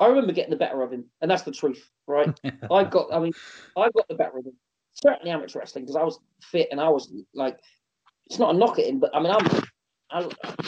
[0.00, 2.38] I remember getting the better of him, and that's the truth, right?
[2.70, 3.32] I got, I mean,
[3.76, 4.56] I got the better of him.
[4.94, 7.58] Certainly amateur wrestling because I was fit and I was like,
[8.26, 9.62] it's not a knock at him, but I mean, I'm,
[10.10, 10.20] I,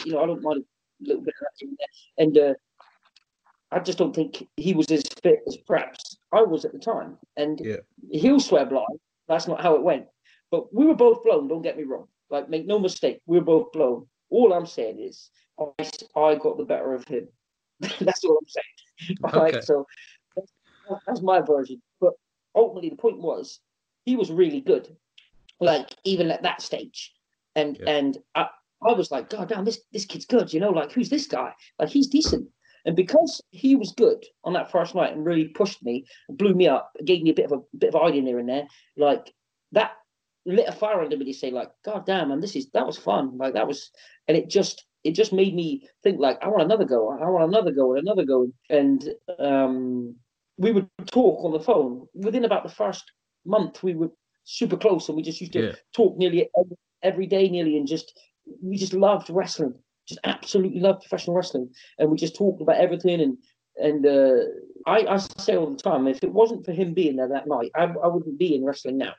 [0.05, 0.65] you know, I don't mind
[1.05, 2.55] a little bit of that in there, and uh,
[3.71, 7.19] I just don't think he was as fit as perhaps I was at the time.
[7.37, 7.77] And yeah.
[8.11, 8.99] he'll swear blind.
[9.29, 10.07] That's not how it went.
[10.51, 11.49] But we were both blown.
[11.49, 12.07] Don't get me wrong.
[12.31, 14.07] Like, make no mistake, we were both blown.
[14.31, 17.29] All I'm saying is I, I got the better of him.
[18.01, 19.19] that's all I'm saying.
[19.25, 19.39] Okay.
[19.39, 19.87] Right, so
[20.35, 20.53] that's,
[21.07, 21.81] that's my version.
[22.01, 22.15] But
[22.55, 23.61] ultimately, the point was
[24.05, 24.97] he was really good,
[25.61, 27.13] like even at that stage.
[27.55, 27.91] And yeah.
[27.91, 28.49] and I,
[28.83, 30.53] I was like, God damn, this this kid's good.
[30.53, 31.53] You know, like who's this guy?
[31.79, 32.49] Like he's decent.
[32.87, 36.69] And because he was good on that first night and really pushed me, blew me
[36.69, 39.33] up, gave me a bit of a bit of idea here and there, like
[39.73, 39.93] that
[40.47, 42.97] lit a fire under me to say like, God damn, man, this is that was
[42.97, 43.37] fun.
[43.37, 43.91] Like that was,
[44.29, 47.11] and it just it just made me think like, I want another go.
[47.11, 48.49] I want another go and another go.
[48.71, 50.15] And um,
[50.57, 53.05] we would talk on the phone within about the first
[53.45, 53.83] month.
[53.83, 54.11] We were
[54.45, 55.73] super close, and we just used to yeah.
[55.95, 58.19] talk nearly every, every day, nearly, and just
[58.63, 59.75] we just loved wrestling.
[60.09, 63.21] Just absolutely loved professional wrestling, and we just talked about everything.
[63.21, 63.39] And
[63.77, 64.45] and uh,
[64.87, 67.71] I, I say all the time, if it wasn't for him being there that night,
[67.75, 69.15] I, I wouldn't be in wrestling now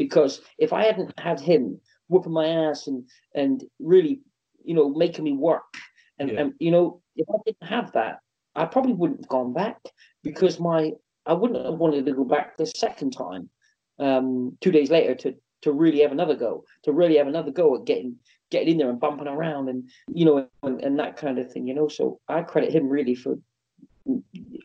[0.00, 4.22] because if I hadn't had him whooping my ass and and really,
[4.64, 5.74] you know, making me work,
[6.18, 6.40] and, yeah.
[6.40, 8.20] and you know, if I didn't have that,
[8.56, 9.76] I probably wouldn't have gone back
[10.24, 10.92] because my
[11.26, 13.50] I wouldn't have wanted to go back the second time,
[13.98, 17.76] um, two days later to to really have another go, to really have another go
[17.76, 18.16] at getting
[18.50, 21.66] getting in there and bumping around and you know and, and that kind of thing,
[21.66, 21.88] you know.
[21.88, 23.36] So I credit him really for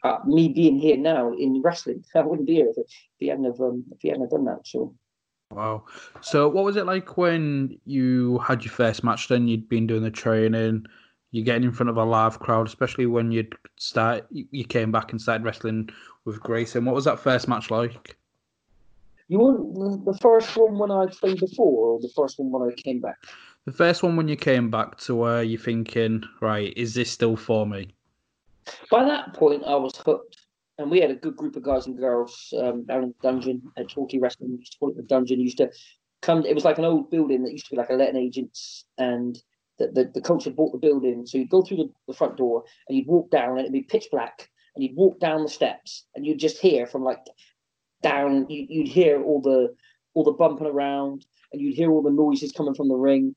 [0.02, 2.06] uh, me being here now in wrestling.
[2.16, 2.86] I wouldn't be here if, if
[3.18, 4.66] he hadn't have um, if he hadn't have done that.
[4.66, 4.96] So
[5.52, 5.86] Wow.
[6.22, 9.28] So, what was it like when you had your first match?
[9.28, 10.86] Then you'd been doing the training,
[11.32, 15.12] you're getting in front of a live crowd, especially when you'd start, you came back
[15.12, 15.90] and started wrestling
[16.24, 16.86] with Grayson.
[16.86, 18.18] What was that first match like?
[19.28, 22.74] You want the first one when I played before, or the first one when I
[22.76, 23.18] came back?
[23.66, 27.36] The first one when you came back to where you're thinking, right, is this still
[27.36, 27.90] for me?
[28.90, 30.45] By that point, I was hooked
[30.78, 33.62] and we had a good group of guys and girls um, down in the dungeon
[33.78, 34.52] at Torquay Wrestling.
[34.52, 35.40] We used to call it the dungeon.
[35.40, 35.72] used to
[36.22, 36.46] come.
[36.46, 39.38] It was like an old building that used to be like a letting agents, and
[39.80, 41.26] the, the, the coach had bought the building.
[41.26, 43.84] So you'd go through the, the front door and you'd walk down, and it'd be
[43.84, 44.50] pitch black.
[44.76, 47.20] And you'd walk down the steps, and you'd just hear from like
[48.04, 48.50] down.
[48.50, 49.74] You, you'd hear all the
[50.14, 53.36] all the bumping around, and you'd hear all the noises coming from the ring,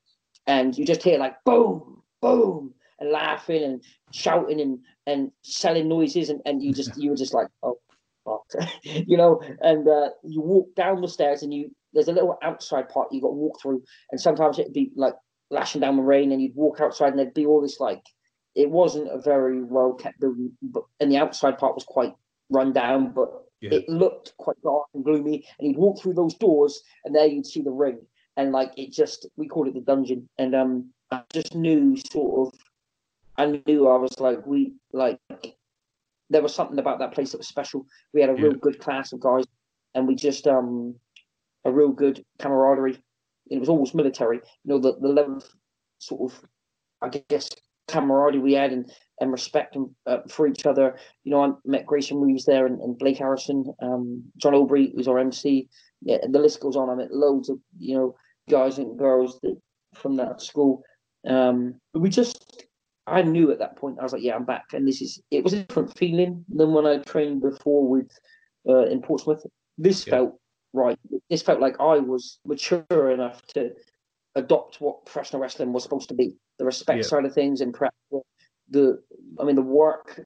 [0.49, 3.83] and you just hear like boom, boom, and laughing and
[4.13, 7.79] shouting and and selling noises, and, and you just you were just like oh
[8.83, 12.89] you know, and uh, you walk down the stairs and you there's a little outside
[12.89, 15.15] part you got to walk through, and sometimes it'd be like
[15.51, 18.03] lashing down the rain, and you'd walk outside and there'd be all this like
[18.55, 22.13] it wasn't a very well kept building, but and the outside part was quite
[22.51, 23.29] run down, but
[23.61, 23.71] yeah.
[23.75, 25.47] it looked quite dark and gloomy.
[25.59, 27.99] And you'd walk through those doors, and there you'd see the ring,
[28.37, 32.49] and like it just we called it the dungeon, and um I just knew sort
[32.49, 32.61] of
[33.39, 35.19] I knew I was like we like
[36.29, 37.87] there was something about that place that was special.
[38.13, 39.45] We had a real good class of guys,
[39.95, 40.97] and we just um
[41.65, 43.03] a real good camaraderie.
[43.51, 45.45] It was almost military, you know, the the level of
[45.99, 46.41] sort of
[47.01, 47.49] I guess
[47.87, 50.97] camaraderie we had and and respect and, uh, for each other.
[51.25, 55.09] You know, I met Grayson Reeves there and, and Blake Harrison, um, John Aubrey, who's
[55.09, 55.69] our MC.
[56.03, 56.91] Yeah, the list goes on.
[56.91, 58.17] I met loads of you know
[58.51, 59.57] guys and girls that
[59.95, 60.83] from that school.
[61.27, 62.67] Um, we just
[63.09, 65.45] I knew at that point I was like, yeah, I'm back, and this is it
[65.45, 68.11] was a different feeling than when I trained before with
[68.69, 69.45] uh, in Portsmouth.
[69.77, 70.15] This yeah.
[70.15, 70.41] felt
[70.73, 70.99] right.
[71.31, 73.71] This felt like I was mature enough to
[74.35, 76.35] adopt what professional wrestling was supposed to be.
[76.59, 77.09] The respect yeah.
[77.09, 78.21] side of things and perhaps the,
[78.71, 79.03] the,
[79.41, 80.21] I mean, the work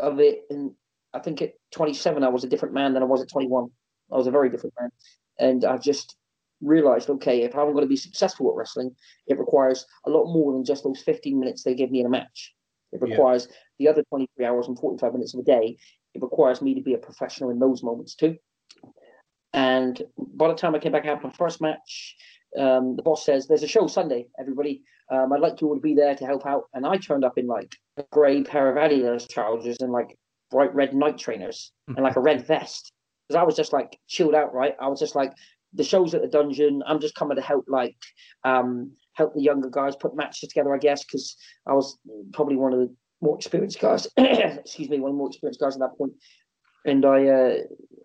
[0.00, 0.42] of it.
[0.50, 0.72] And
[1.14, 3.68] I think at 27, I was a different man than I was at 21.
[4.12, 4.90] I was a very different man,
[5.38, 6.16] and I just
[6.60, 8.94] realized, okay, if I'm going to be successful at wrestling,
[9.26, 12.10] it requires a lot more than just those 15 minutes they give me in a
[12.10, 12.54] match.
[12.92, 13.56] It requires yeah.
[13.78, 15.78] the other 23 hours and 45 minutes of a day.
[16.14, 18.36] It requires me to be a professional in those moments too.
[19.52, 22.16] And by the time I came back out my first match,
[22.58, 24.82] um, the boss says, There's a show Sunday, everybody.
[25.10, 26.64] Um, I'd like you all to be there to help out.
[26.72, 30.16] And I turned up in like a grey pair of Adidas trousers and like
[30.50, 32.92] bright red Nike trainers and like a red vest.
[33.28, 34.74] Because I was just like chilled out, right?
[34.80, 35.32] I was just like,
[35.74, 36.82] the shows at the dungeon.
[36.86, 37.96] I'm just coming to help, like,
[38.44, 41.98] um, help the younger guys put matches together, I guess, because I was
[42.32, 44.08] probably one of the more experienced guys.
[44.16, 46.12] excuse me, one of the more experienced guys at that point.
[46.86, 47.54] And I, uh,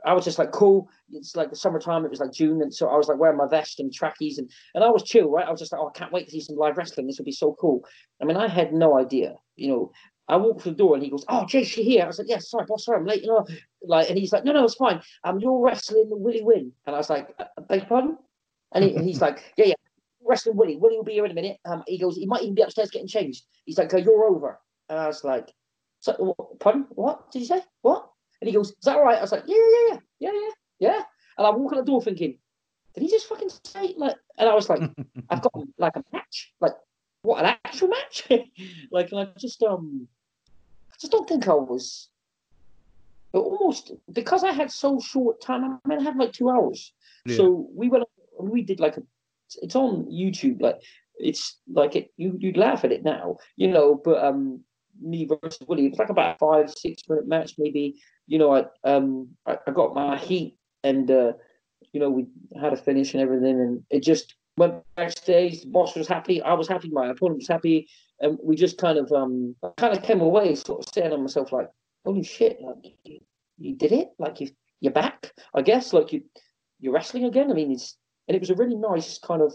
[0.06, 0.90] I was just like, cool.
[1.12, 2.04] It's like the summertime.
[2.04, 4.50] It was like June, and so I was like wearing my vest and trackies, and
[4.74, 5.48] and I was chill, right?
[5.48, 7.08] I was just like, oh, I can't wait to see some live wrestling.
[7.08, 7.86] This would be so cool.
[8.22, 9.92] I mean, I had no idea, you know.
[10.28, 12.28] I walked through the door and he goes, "Oh, Jace, you're here." I was like,
[12.30, 13.46] "Yeah, sorry, boss, sorry, I'm late." You know,
[13.84, 15.02] like, and he's like, "No, no, it's fine.
[15.24, 18.18] Um, you're wrestling Willie Win," and I was like, uh, "Beg pardon?"
[18.74, 19.74] And, he, and he's like, "Yeah, yeah,
[20.24, 20.78] wrestling Willie.
[20.78, 22.90] Willie will be here in a minute." Um, he goes, "He might even be upstairs
[22.90, 24.60] getting changed." He's like, oh, "You're over,"
[24.90, 25.54] and I was like,
[26.00, 26.88] "So, pardon?
[26.90, 27.62] What did you say?
[27.82, 28.10] What?"
[28.42, 30.50] And he goes, "Is that all right?" I was like, "Yeah, yeah, yeah, yeah, yeah,
[30.80, 31.04] yeah."
[31.38, 32.40] And I walk out the door thinking,
[32.96, 34.82] "Did he just fucking say like?" And I was like,
[35.30, 36.74] "I've got like a match, like
[37.22, 38.28] what an actual match?"
[38.92, 40.08] like, and I just um
[41.00, 42.10] just don't think I was
[43.34, 45.64] almost because I had so short time.
[45.64, 46.94] I mean, I had like two hours.
[47.26, 47.38] Yeah.
[47.38, 48.06] So we went
[48.40, 49.04] and we did like a.
[49.62, 50.62] It's on YouTube.
[50.62, 50.82] Like
[51.16, 52.12] it's like it.
[52.18, 53.96] You you'd laugh at it now, you know.
[54.04, 54.62] But um,
[55.02, 57.96] me versus Willie, it was like about five six minute match maybe.
[58.28, 61.34] You know, I um I, I got my heat and uh,
[61.92, 62.28] you know we
[62.60, 65.62] had a finish and everything, and it just went backstage.
[65.62, 66.42] The boss was happy.
[66.42, 66.90] I was happy.
[66.90, 67.88] My opponent was happy
[68.20, 71.52] and we just kind of um kind of came away sort of saying to myself
[71.52, 71.70] like,
[72.06, 73.20] holy shit, like you,
[73.58, 74.50] you did it, like you
[74.82, 76.24] you're back, I guess, like you
[76.80, 77.52] you're wrestling again.
[77.52, 77.98] I mean, it's
[78.28, 79.54] and it was a really nice kind of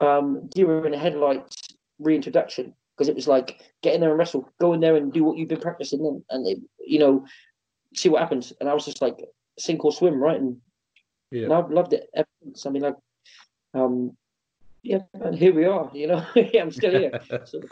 [0.00, 1.56] um deer in the headlights
[1.98, 5.24] reintroduction because it was like get in there and wrestle, go in there and do
[5.24, 7.24] what you've been practicing and, and it, you know
[7.94, 8.52] see what happens.
[8.60, 9.18] And I was just like
[9.58, 10.40] sink or swim, right?
[10.40, 10.56] And,
[11.30, 11.44] yeah.
[11.44, 12.66] and I've loved it ever since.
[12.66, 12.96] I mean, like
[13.72, 14.16] um
[14.82, 15.90] yeah, and here we are.
[15.94, 17.20] You know, yeah, I'm still here.
[17.44, 17.60] So.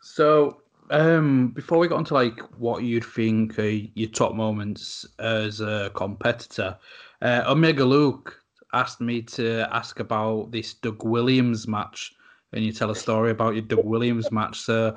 [0.00, 5.90] so, um, before we got into like what you'd think your top moments as a
[5.94, 6.76] competitor,
[7.22, 12.12] uh, Omega Luke asked me to ask about this Doug Williams match,
[12.52, 14.60] and you tell a story about your Doug Williams match.
[14.60, 14.96] So,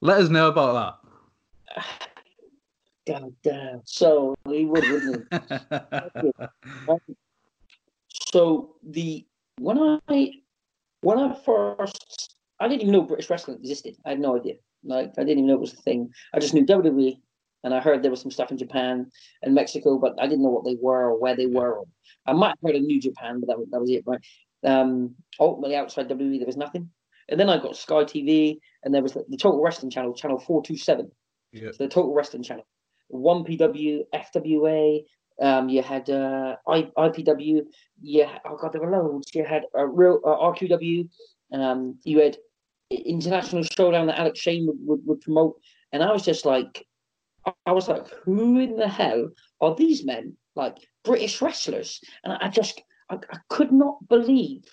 [0.00, 1.00] let us know about
[1.76, 1.82] that.
[3.06, 3.82] God damn!
[3.84, 5.28] So he would, wouldn't
[8.32, 9.26] so the
[9.58, 10.32] when I
[11.00, 13.96] when I first, I didn't even know British wrestling existed.
[14.04, 14.54] I had no idea.
[14.84, 16.10] Like I didn't even know it was a thing.
[16.32, 17.18] I just knew WWE,
[17.64, 19.10] and I heard there was some stuff in Japan
[19.42, 21.82] and Mexico, but I didn't know what they were or where they were.
[22.26, 24.20] I might have heard of New Japan, but that was, that was it, right?
[24.64, 26.90] Um, ultimately, outside WWE, there was nothing.
[27.28, 30.38] And then I got Sky TV, and there was the, the Total Wrestling Channel, Channel
[30.38, 31.10] Four Two Seven.
[31.52, 31.70] Yeah.
[31.72, 32.66] So the Total Wrestling Channel,
[33.08, 35.02] One PW, FWA,
[35.40, 37.62] um, you had uh, I, IPW.
[38.00, 39.34] Yeah, oh god, there were loads.
[39.34, 41.08] You had a uh, real uh, RQW.
[41.52, 42.36] Um, you had
[42.90, 45.60] International Showdown that Alex Shane would, would, would promote,
[45.92, 46.86] and I was just like,
[47.64, 49.28] I was like, who in the hell
[49.60, 54.64] are these men like British wrestlers, and I, I just I, I, could not believe.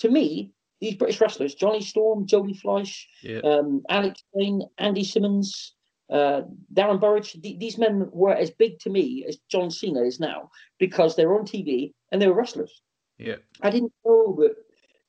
[0.00, 3.40] To me, these British wrestlers, Johnny Storm, Jody Fleisch, yeah.
[3.40, 5.74] um, Alex Shane, Andy Simmons,
[6.10, 10.20] uh, Darren Burridge, th- these men were as big to me as John Cena is
[10.20, 12.82] now because they were on TV and they were wrestlers.
[13.18, 13.36] Yeah.
[13.62, 14.54] I didn't know that,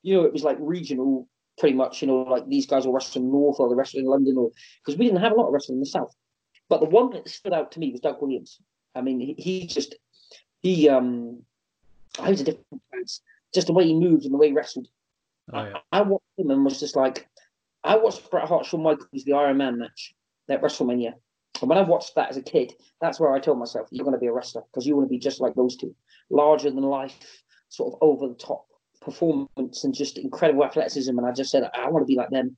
[0.02, 3.30] you know, it was like regional pretty much, you know, like these guys were wrestling
[3.30, 4.50] north or the wrestling in London or
[4.84, 6.14] because we didn't have a lot of wrestling in the south.
[6.68, 8.58] But the one that stood out to me was Doug Williams.
[8.94, 9.96] I mean, he, he just
[10.60, 11.42] he um
[12.22, 13.20] he was a different class.
[13.54, 14.88] Just the way he moved and the way he wrestled.
[15.52, 15.78] Oh, yeah.
[15.92, 17.28] I, I watched him and was just like
[17.84, 20.14] I watched Bret Hart Shawn Michaels the Iron Man match
[20.48, 21.14] at WrestleMania.
[21.60, 24.14] And when I watched that as a kid, that's where I told myself, you're going
[24.14, 25.94] to be a wrestler because you want to be just like those two,
[26.30, 27.16] larger than life,
[27.68, 28.67] sort of over the top
[29.00, 31.16] performance and just incredible athleticism.
[31.16, 32.56] And I just said, I want to be like them.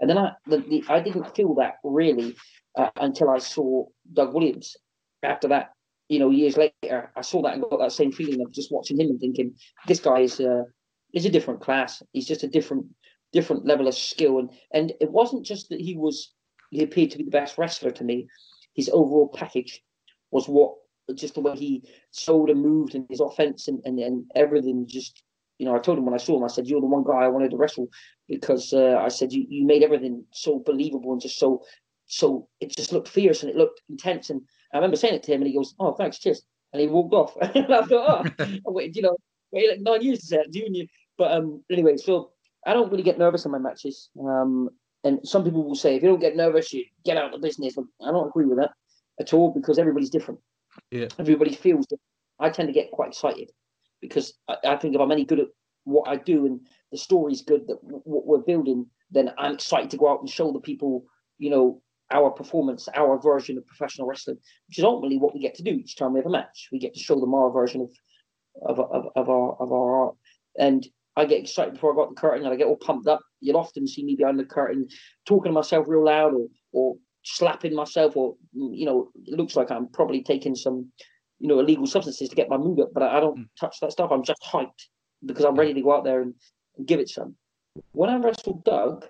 [0.00, 2.36] And then I, the, the, I didn't feel that really
[2.76, 4.76] uh, until I saw Doug Williams.
[5.22, 5.72] After that,
[6.08, 9.00] you know, years later, I saw that and got that same feeling of just watching
[9.00, 9.54] him and thinking,
[9.86, 10.62] this guy is uh,
[11.12, 12.02] is a different class.
[12.12, 12.86] He's just a different
[13.32, 14.38] different level of skill.
[14.38, 16.32] And and it wasn't just that he was
[16.70, 18.28] he appeared to be the best wrestler to me.
[18.74, 19.82] His overall package
[20.30, 20.74] was what
[21.14, 25.22] just the way he sold and moved and his offense and, and, and everything just
[25.58, 27.24] you know, I told him when I saw him, I said, You're the one guy
[27.24, 27.88] I wanted to wrestle
[28.28, 31.62] because uh, I said you, you made everything so believable and just so
[32.06, 34.30] so it just looked fierce and it looked intense.
[34.30, 34.40] And
[34.72, 36.42] I remember saying it to him and he goes, Oh, thanks, cheers.
[36.72, 37.36] And he walked off.
[37.54, 39.16] and I thought, Oh, I waited, you know,
[39.50, 40.86] waited like nine years to say that, didn't you?
[41.18, 42.30] But um anyway, so
[42.66, 44.10] I don't really get nervous in my matches.
[44.20, 44.70] Um
[45.04, 47.46] and some people will say if you don't get nervous, you get out of the
[47.46, 47.76] business.
[47.78, 48.70] I don't agree with that
[49.20, 50.40] at all because everybody's different.
[50.90, 51.08] Yeah.
[51.18, 52.02] Everybody feels different.
[52.40, 53.50] I tend to get quite excited
[54.00, 55.48] because I, I, think if I'm any good at
[55.84, 56.60] what I do and
[56.92, 60.28] the story's good that w- what we're building, then I'm excited to go out and
[60.28, 61.04] show the people,
[61.38, 65.54] you know, our performance, our version of professional wrestling, which is ultimately what we get
[65.56, 66.68] to do each time we have a match.
[66.72, 67.90] We get to show them our version of
[68.62, 70.16] of, of, of our of our art.
[70.58, 73.20] And I get excited before I got the curtain and I get all pumped up.
[73.40, 74.88] You'll often see me behind the curtain
[75.26, 79.70] talking to myself real loud or or slapping myself or you know, it looks like
[79.70, 80.90] I'm probably taking some
[81.38, 83.48] you know, illegal substances to get my mood up, but I, I don't mm.
[83.58, 84.10] touch that stuff.
[84.10, 84.86] I'm just hyped
[85.24, 86.34] because I'm ready to go out there and,
[86.76, 87.36] and give it some.
[87.92, 89.06] When I wrestled Doug,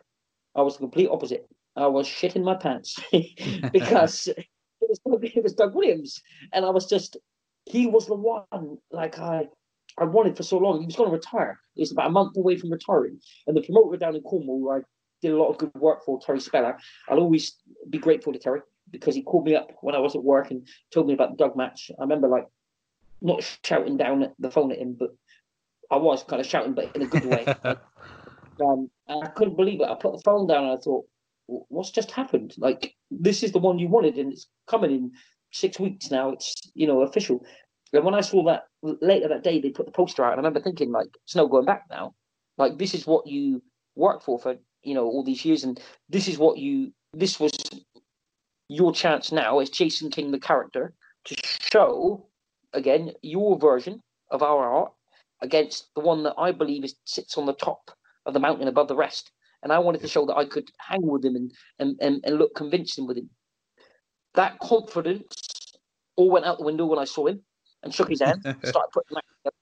[0.54, 1.48] I was the complete opposite.
[1.76, 2.98] I was shitting my pants
[3.72, 4.46] because it
[4.80, 6.20] was it was Doug Williams,
[6.52, 7.16] and I was just
[7.66, 9.46] he was the one like I
[9.96, 10.80] I wanted for so long.
[10.80, 11.58] He was going to retire.
[11.74, 14.80] He was about a month away from retiring, and the promoter down in Cornwall, I
[15.22, 16.76] did a lot of good work for Terry Speller.
[17.08, 17.56] I'll always
[17.88, 20.66] be grateful to Terry because he called me up when I was at work and
[20.92, 21.90] told me about the Doug match.
[21.98, 22.46] I remember like
[23.20, 25.10] not shouting down at the phone at him, but
[25.90, 27.44] I was kind of shouting, but in a good way.
[28.60, 29.88] um, and I couldn't believe it.
[29.88, 31.06] I put the phone down and I thought,
[31.46, 32.54] what's just happened?
[32.58, 35.12] Like this is the one you wanted, and it's coming in
[35.52, 36.30] six weeks now.
[36.30, 37.44] It's you know official.
[37.92, 40.42] And when I saw that later that day, they put the poster out, and I
[40.42, 42.14] remember thinking, like, it's no going back now.
[42.58, 43.62] Like this is what you
[43.94, 47.52] worked for for you know all these years, and this is what you this was
[48.68, 50.92] your chance now as Jason King, the character,
[51.24, 51.36] to
[51.72, 52.26] show
[52.72, 54.92] again your version of our art
[55.40, 57.90] against the one that I believe is sits on the top
[58.26, 59.30] of the mountain above the rest.
[59.62, 62.38] And I wanted to show that I could hang with him and and, and, and
[62.38, 63.30] look convincing with him.
[64.34, 65.72] That confidence
[66.16, 67.42] all went out the window when I saw him
[67.82, 69.56] and shook his hand, started putting that together.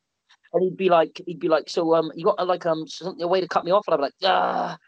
[0.52, 3.28] And he'd be like, he'd be like, so um, you got like um something a
[3.28, 4.78] way to cut me off, and I'd be like, ah,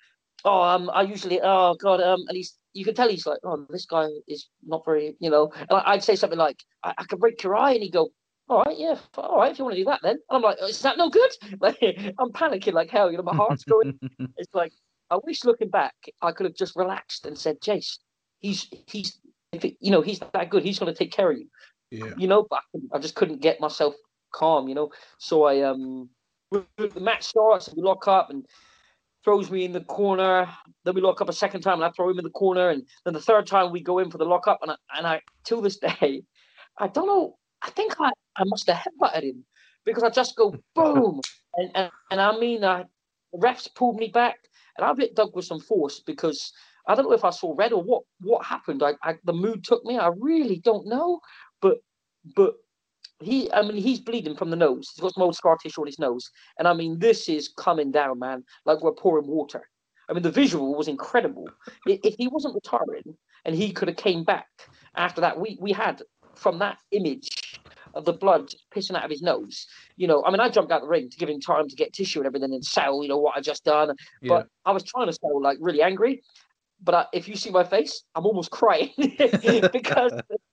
[0.45, 3.67] oh um, I usually, oh god, um, and he's you can tell he's like, oh,
[3.71, 5.53] this guy is not very, you know.
[5.57, 8.11] And I'd say something like, I, I can break your eye, and he'd go,
[8.49, 10.13] all right, yeah, all right, if you want to do that, then.
[10.13, 11.31] And I'm like, is that no good?
[11.61, 11.79] Like,
[12.19, 13.99] I'm panicking like hell, you know, my heart's going.
[14.37, 14.73] it's like,
[15.11, 17.99] I wish looking back, I could have just relaxed and said, Jace,
[18.41, 19.19] he's he's,
[19.53, 20.63] it, you know, he's that good.
[20.63, 21.47] He's going to take care of you.
[21.91, 22.13] Yeah.
[22.17, 22.61] You know, but
[22.93, 23.95] I just couldn't get myself
[24.33, 24.69] calm.
[24.69, 26.11] You know, so I um,
[26.51, 28.47] the match starts, and we lock up, and
[29.25, 30.49] throws me in the corner.
[30.85, 32.71] Then we lock up a second time, and I throw him in the corner.
[32.71, 35.07] And then the third time we go in for the lock up, and I, and
[35.07, 36.23] I till this day,
[36.79, 37.37] I don't know.
[37.63, 39.45] I think I, I must have headbutted him
[39.85, 41.21] because I just go boom,
[41.57, 42.85] and, and and I mean, I,
[43.33, 44.37] the refs pulled me back,
[44.77, 46.53] and I hit Doug with some force because
[46.87, 48.83] I don't know if I saw red or what what happened.
[48.83, 49.99] I, I the mood took me.
[49.99, 51.21] I really don't know,
[51.61, 51.79] but
[52.37, 52.55] but
[53.21, 54.91] he I mean he's bleeding from the nose.
[54.95, 56.31] He's got some old scar tissue on his nose.
[56.59, 59.69] And I mean this is coming down, man, like we're pouring water.
[60.09, 61.49] I mean the visual was incredible.
[61.87, 64.49] if he wasn't retiring and he could have came back
[64.95, 66.03] after that, we we had
[66.35, 67.61] from that image
[67.95, 69.67] of the blood pissing out of his nose.
[69.97, 71.93] You know, I mean, I jumped out the ring to give him time to get
[71.93, 73.95] tissue and everything and sell, you know, what I just done.
[74.23, 74.29] Yeah.
[74.29, 76.23] But I was trying to sell like really angry.
[76.83, 80.13] But I, if you see my face, I'm almost crying because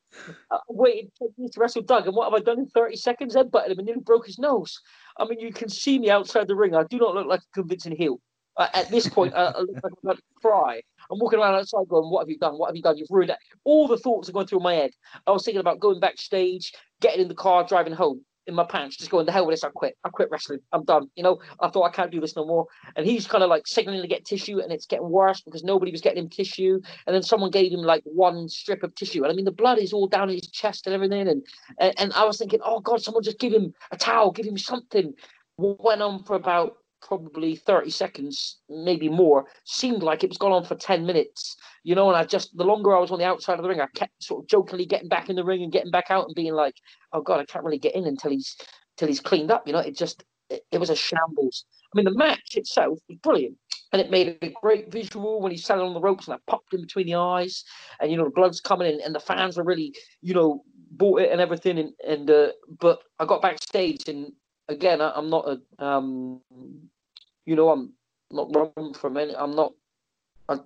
[0.51, 3.36] I waited to wrestle Doug, and what have I done in 30 seconds?
[3.36, 4.80] I butted him and nearly broke his nose.
[5.18, 6.76] I mean, you can see me outside the ring.
[6.76, 8.20] I do not look like a convincing heel.
[8.57, 10.82] Uh, at this point, uh, I look like I'm about to cry.
[11.11, 12.53] I'm walking around outside going, What have you done?
[12.53, 12.97] What have you done?
[12.97, 13.38] You've ruined it.
[13.66, 14.91] All the thoughts are going through my head.
[15.28, 18.98] I was thinking about going backstage, getting in the car, driving home in my pants,
[18.98, 19.98] just going, the hell with this, I quit.
[20.04, 20.60] I quit wrestling.
[20.72, 21.10] I'm done.
[21.16, 22.68] You know, I thought I can't do this no more.
[22.96, 25.91] And he's kind of like signaling to get tissue, and it's getting worse because nobody
[25.91, 26.80] was getting him tissue.
[27.08, 29.24] And then someone gave him like one strip of tissue.
[29.24, 31.28] And I mean, the blood is all down his chest and everything.
[31.28, 31.46] And,
[31.80, 34.58] and, and I was thinking, oh God, someone just give him a towel, give him
[34.58, 35.14] something.
[35.58, 39.45] Went on for about probably 30 seconds, maybe more.
[39.64, 42.10] Seemed like it was gone on for 10 minutes, you know.
[42.10, 44.12] And I just, the longer I was on the outside of the ring, I kept
[44.22, 46.76] sort of jokingly getting back in the ring and getting back out and being like,
[47.14, 48.58] oh God, I can't really get in until he's,
[48.95, 49.80] until he's cleaned up, you know.
[49.80, 51.66] It just, it, it was a shambles.
[51.93, 53.58] I mean, the match itself was brilliant.
[53.93, 56.74] And it made a great visual when he sat on the ropes and I popped
[56.74, 57.64] in between the eyes
[58.01, 61.22] and, you know, the blood's coming in and the fans were really, you know, bought
[61.22, 61.78] it and everything.
[61.78, 62.49] And, and uh,
[62.80, 64.34] but I got backstage and
[64.68, 66.41] again, I, am not a, um,
[67.46, 67.93] you know, I'm
[68.32, 69.36] not run from any.
[69.36, 69.74] I'm not
[70.50, 70.62] I'm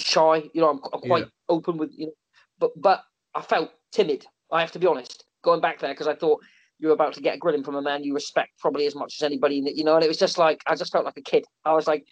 [0.00, 0.42] shy.
[0.52, 1.30] You know, I'm, I'm quite yeah.
[1.48, 2.12] open with you know,
[2.58, 3.02] but but
[3.34, 4.24] I felt timid.
[4.50, 5.24] I have to be honest.
[5.42, 6.40] Going back there because I thought
[6.78, 9.14] you were about to get a grilling from a man you respect probably as much
[9.18, 9.62] as anybody.
[9.74, 11.44] You know, and it was just like I just felt like a kid.
[11.64, 12.06] I was like,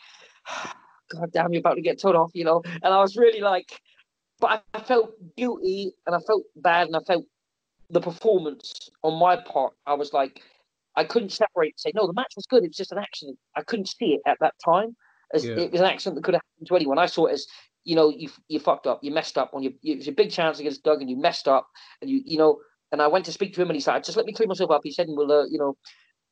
[1.10, 2.30] God damn, you're about to get told off.
[2.34, 3.80] You know, and I was really like,
[4.40, 7.24] but I felt guilty and I felt bad and I felt
[7.90, 9.74] the performance on my part.
[9.86, 10.42] I was like,
[10.96, 12.64] I couldn't separate and say, no, the match was good.
[12.64, 13.38] It was just an accident.
[13.56, 14.96] I couldn't see it at that time.
[15.32, 15.54] As yeah.
[15.54, 16.98] It was an accident that could have happened to anyone.
[16.98, 17.46] I saw it as,
[17.84, 19.00] you know, you you fucked up.
[19.02, 19.72] You messed up on your.
[19.82, 21.66] It was a big chance against Doug, and you messed up.
[22.00, 22.58] And you, you know,
[22.92, 24.70] and I went to speak to him, and he said, "Just let me clean myself
[24.70, 25.76] up." He said, "Well, uh, you know,"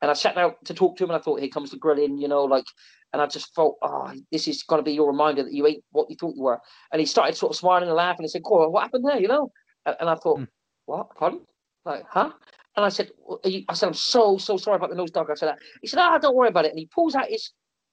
[0.03, 2.19] and I sat down to talk to him, and I thought, "Here comes the grilling,"
[2.19, 2.65] you know, like,
[3.13, 5.85] and I just felt, "Oh, this is going to be your reminder that you ain't
[5.93, 6.61] what you thought you were."
[6.93, 9.29] And he started sort of smiling and laughing, and said, "Cool, what happened there?" You
[9.29, 9.53] know,
[9.87, 10.49] and, and I thought, mm.
[10.87, 11.15] "What?
[11.17, 11.41] Pardon?"
[11.85, 12.33] Like, huh?
[12.79, 13.11] And I said,
[13.45, 15.33] I said, I'm so, so sorry about the nose Doug.
[15.33, 15.59] I said that.
[15.83, 16.71] He said, ah, oh, don't worry about it.
[16.71, 17.51] And he pulls out his,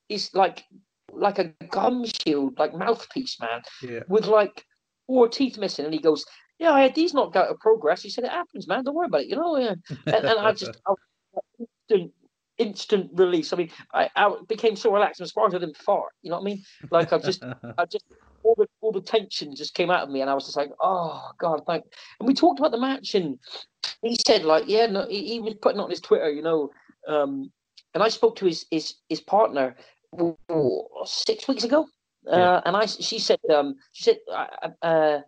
[0.10, 0.64] his like,
[1.12, 4.02] like a gum shield, like mouthpiece, man, yeah.
[4.08, 4.64] with like
[5.08, 5.86] four teeth missing.
[5.86, 6.24] And he goes,
[6.60, 8.04] yeah, I had these knocked out of progress.
[8.04, 8.84] He said, it happens, man.
[8.84, 9.28] Don't worry about it.
[9.28, 9.74] You know, yeah.
[10.06, 10.94] And, and I just, I,
[12.58, 13.54] instant, release.
[13.54, 16.10] I mean, I, I became so relaxed and as far as I didn't fart.
[16.22, 16.64] You know what I mean?
[16.92, 17.44] Like I just,
[17.78, 18.06] I just,
[18.44, 20.72] all the all the tension just came out of me, and I was just like,
[20.82, 21.86] oh god, thank.
[22.20, 23.40] And we talked about the match, and
[24.02, 26.70] he said like, yeah, no, he, he was putting on his Twitter, you know,
[27.08, 27.52] um,
[27.94, 29.76] and I spoke to his his his partner
[31.06, 31.88] six weeks ago,
[32.32, 32.62] uh, yeah.
[32.66, 34.18] and I she said um, she said
[34.82, 35.20] uh,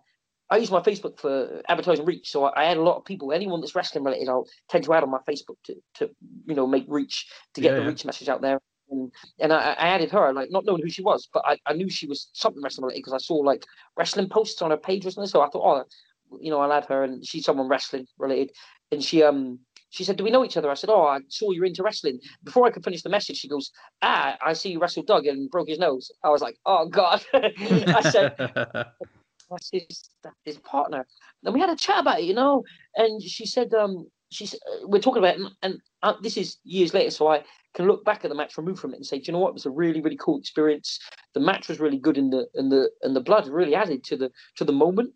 [0.50, 3.34] I use my Facebook for advertising reach, so I, I add a lot of people.
[3.34, 6.10] Anyone that's wrestling related, I'll tend to add on my Facebook to to
[6.46, 7.88] you know make reach to get yeah, the yeah.
[7.90, 8.60] reach message out there.
[8.90, 11.74] And, and I, I, added her, like not knowing who she was, but I, I
[11.74, 13.66] knew she was something wrestling related because I saw like
[13.98, 15.28] wrestling posts on her page or something.
[15.28, 15.86] So I thought,
[16.32, 18.52] oh, you know, I'll add her, and she's someone wrestling related.
[18.92, 21.52] And she um she said, "Do we know each other?" I said, "Oh, I saw
[21.52, 23.72] you're into wrestling." Before I could finish the message, she goes,
[24.02, 27.26] "Ah, I see you wrestle Doug and broke his nose." I was like, "Oh God!"
[27.34, 28.36] I said,
[29.50, 31.06] "That's his, that's his partner."
[31.44, 32.64] And we had a chat about it, you know.
[32.96, 36.58] And she said, "Um, she's uh, we're talking about it, and, and uh, this is
[36.64, 37.44] years later, so I
[37.74, 39.50] can look back at the match, remove from it, and say, "Do you know what?
[39.50, 41.00] It was a really, really cool experience.
[41.34, 44.18] The match was really good, and the and the and the blood really added to
[44.18, 45.14] the to the moment."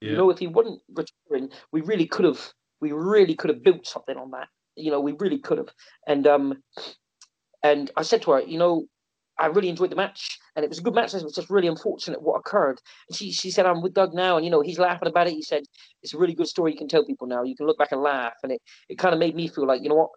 [0.00, 0.12] Yeah.
[0.12, 3.86] You know, if he wasn't retiring, we really could have we really could have built
[3.86, 4.48] something on that.
[4.76, 5.70] You know, we really could have.
[6.06, 6.62] And um
[7.62, 8.86] and I said to her, you know,
[9.38, 11.14] I really enjoyed the match and it was a good match.
[11.14, 12.80] It was just really unfortunate what occurred.
[13.08, 15.32] And she she said, I'm with Doug now, and you know, he's laughing about it.
[15.34, 15.62] He said,
[16.02, 17.44] It's a really good story you can tell people now.
[17.44, 18.34] You can look back and laugh.
[18.42, 20.10] And it, it kind of made me feel like, you know what,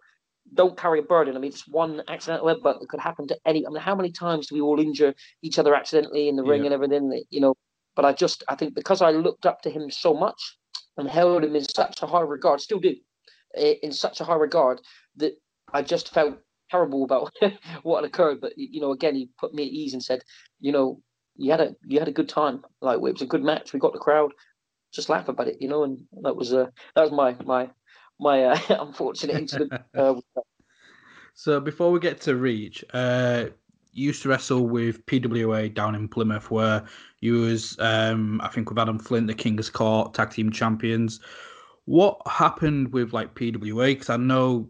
[0.54, 1.36] don't carry a burden.
[1.36, 3.66] I mean, it's one accidental headbutt that could happen to any.
[3.66, 6.64] I mean, how many times do we all injure each other accidentally in the ring
[6.64, 7.22] and everything?
[7.30, 7.54] You know,
[7.94, 10.56] but I just, I think because I looked up to him so much
[10.96, 12.94] and held him in such a high regard, still do,
[13.54, 14.80] eh, in such a high regard
[15.16, 15.34] that
[15.72, 16.36] I just felt
[16.72, 17.32] terrible about
[17.82, 18.40] what had occurred.
[18.40, 20.22] But you know, again, he put me at ease and said,
[20.60, 21.00] you know,
[21.36, 22.64] you had a you had a good time.
[22.80, 23.72] Like it was a good match.
[23.72, 24.32] We got the crowd.
[24.92, 25.84] Just laugh about it, you know.
[25.84, 27.70] And that was uh, that was my my
[28.18, 29.72] my uh, unfortunate incident.
[29.94, 30.14] Uh,
[31.34, 33.46] so before we get to reach, uh,
[33.92, 36.84] used to wrestle with PWA down in Plymouth, where
[37.20, 41.20] you was, um, I think, with Adam Flint, the King's Court tag team champions.
[41.86, 43.86] What happened with like PWA?
[43.86, 44.68] Because I know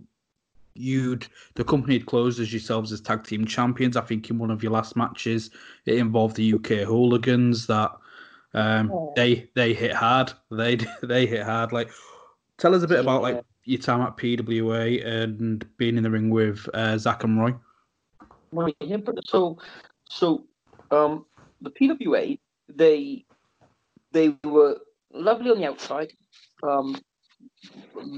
[0.74, 3.96] you'd the company had closed as yourselves as tag team champions.
[3.96, 5.50] I think in one of your last matches,
[5.86, 7.66] it involved the UK Hooligans.
[7.66, 7.92] That
[8.54, 9.12] um, oh.
[9.16, 10.32] they they hit hard.
[10.50, 11.72] They they hit hard.
[11.72, 11.90] Like,
[12.58, 13.02] tell us a bit yeah.
[13.02, 17.40] about like your time at PWA and being in the ring with uh, Zak and
[17.40, 17.54] Roy.
[18.50, 18.76] Right.
[19.26, 19.58] So,
[20.10, 20.44] so
[20.90, 21.24] um,
[21.60, 23.24] the PWA they
[24.12, 24.78] they were
[25.12, 26.12] lovely on the outside,
[26.62, 27.00] um,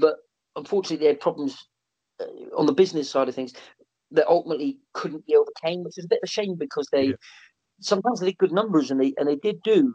[0.01, 0.17] but
[0.55, 1.67] unfortunately they had problems
[2.57, 3.53] on the business side of things
[4.11, 7.15] that ultimately couldn't be overcame, which is a bit of a shame because they yeah.
[7.79, 9.93] sometimes they did good numbers and they and they did do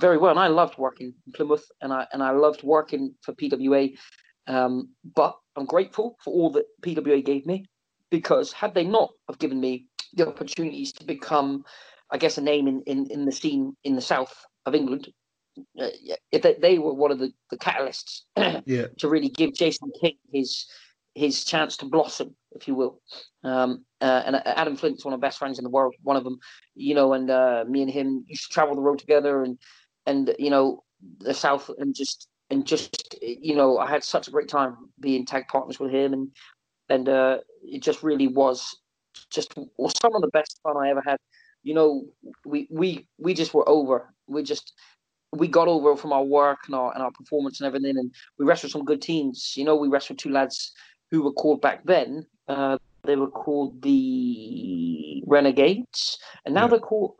[0.00, 0.30] very well.
[0.30, 3.96] And I loved working in Plymouth and I and I loved working for PWA.
[4.46, 7.66] Um, but I'm grateful for all that PWA gave me
[8.10, 11.64] because had they not have given me the opportunities to become,
[12.10, 14.34] I guess, a name in, in, in the scene in the south
[14.64, 15.08] of England,
[15.80, 15.88] uh,
[16.32, 18.22] if they, they, were one of the, the catalysts
[18.64, 18.86] yeah.
[18.98, 20.66] to really give Jason King his
[21.18, 23.00] his chance to blossom, if you will.
[23.44, 26.16] Um, uh, and uh, Adam Flint's one of my best friends in the world, one
[26.16, 26.38] of them,
[26.74, 29.58] you know, and uh, me and him used to travel the road together and,
[30.06, 30.82] and, you know,
[31.20, 35.26] the South and just, and just, you know, I had such a great time being
[35.26, 36.30] tag partners with him and,
[36.88, 38.76] and uh, it just really was
[39.30, 41.18] just was some of the best fun I ever had.
[41.62, 42.04] You know,
[42.46, 44.14] we, we, we just were over.
[44.26, 44.72] We just,
[45.32, 48.46] we got over from our work and our and our performance and everything, and we
[48.46, 49.54] wrestled some good teams.
[49.56, 50.72] You know, we wrestled two lads
[51.10, 52.26] who were called back then.
[52.48, 56.68] Uh, they were called the Renegades, and now yeah.
[56.68, 57.14] they're called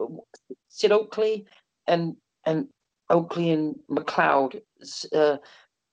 [0.69, 1.47] Sid Oakley
[1.87, 2.69] and and
[3.11, 4.61] Oakley and McLeod.
[5.15, 5.37] Uh,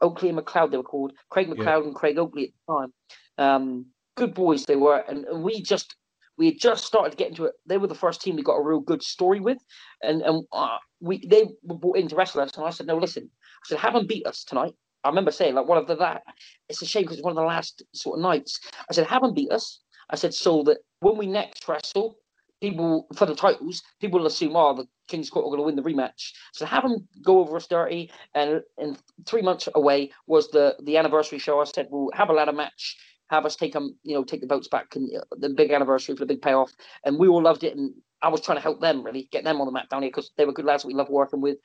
[0.01, 1.13] Oakley and McLeod they were called.
[1.29, 1.83] Craig McLeod yeah.
[1.83, 2.93] and Craig Oakley at the time.
[3.37, 3.85] Um,
[4.15, 5.95] good boys they were, and, and we just
[6.37, 7.53] we had just started to get into it.
[7.65, 9.59] They were the first team we got a real good story with,
[10.01, 12.57] and and uh, we they were brought in to wrestle us.
[12.57, 14.73] And I said, no, listen, I said, have them beat us tonight.
[15.05, 16.23] I remember saying, like, one of the that
[16.67, 18.59] it's a shame because one of the last sort of nights.
[18.89, 19.81] I said, have them beat us.
[20.09, 22.17] I said, so that when we next wrestle,
[22.59, 25.75] people for the titles, people will assume, oh, the King's Court are going to win
[25.75, 26.31] the rematch.
[26.53, 28.11] So have them go over us dirty.
[28.33, 28.97] And and
[29.27, 31.59] three months away was the the anniversary show.
[31.59, 32.97] I said, we'll have a ladder match.
[33.29, 36.15] Have us take them, you know, take the votes back and uh, the big anniversary
[36.15, 36.71] for the big payoff.
[37.03, 37.75] And we all loved it.
[37.75, 40.09] And I was trying to help them really get them on the map down here
[40.11, 41.57] because they were good lads we love working with.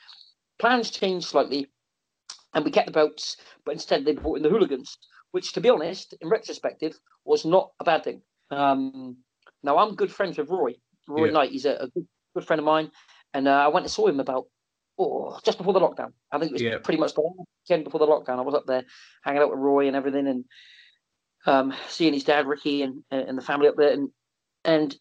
[0.59, 1.69] Plans changed slightly
[2.55, 4.99] and we kept the boats, but instead they brought in the hooligans,
[5.33, 8.23] which, to be honest, in retrospective, was not a bad thing.
[8.51, 9.19] Um,
[9.63, 10.75] now I'm good friends with Roy,
[11.09, 11.33] Roy yeah.
[11.33, 11.51] Knight.
[11.51, 12.91] He's a, a good, good, friend of mine,
[13.35, 14.47] and uh, I went and saw him about
[14.99, 16.13] oh just before the lockdown.
[16.33, 16.79] I think it was yeah.
[16.79, 17.23] pretty much the
[17.69, 18.39] weekend before the lockdown.
[18.39, 18.85] I was up there
[19.23, 20.45] hanging out with Roy and everything, and
[21.47, 24.09] um, seeing his dad Ricky and and the family up there, and
[24.65, 24.97] and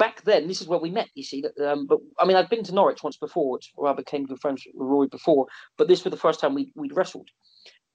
[0.00, 1.08] back then, this is where we met.
[1.14, 4.26] You see, um, but I mean, I'd been to Norwich once before, where I became
[4.26, 5.46] good friends with Roy before.
[5.76, 7.28] But this was the first time we we'd wrestled,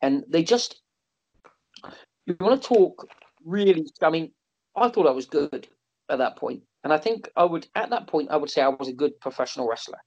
[0.02, 0.82] and they just
[2.26, 3.08] you want to talk
[3.44, 3.86] really.
[4.02, 4.32] I mean,
[4.78, 5.68] I thought I was good
[6.08, 8.70] at that point, and I think I would at that point I would say I
[8.70, 10.00] was a good professional wrestler.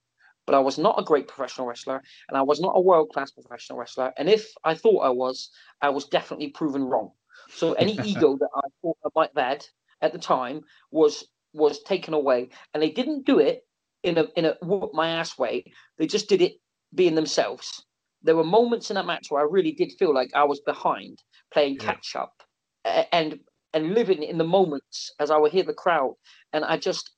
[0.47, 3.29] But I was not a great professional wrestler, and I was not a world class
[3.29, 4.11] professional wrestler.
[4.17, 7.11] And if I thought I was, I was definitely proven wrong.
[7.49, 9.65] So any ego that I thought I might have had
[10.01, 13.65] at the time was was taken away, and they didn't do it
[14.03, 15.65] in a in a whoop my ass way.
[15.97, 16.53] They just did it
[16.93, 17.85] being themselves.
[18.21, 21.19] There were moments in that match where I really did feel like I was behind,
[21.53, 21.85] playing yeah.
[21.85, 22.33] catch up,
[23.11, 23.39] and
[23.73, 26.15] and living in the moments as I would hear the crowd,
[26.53, 27.11] and I just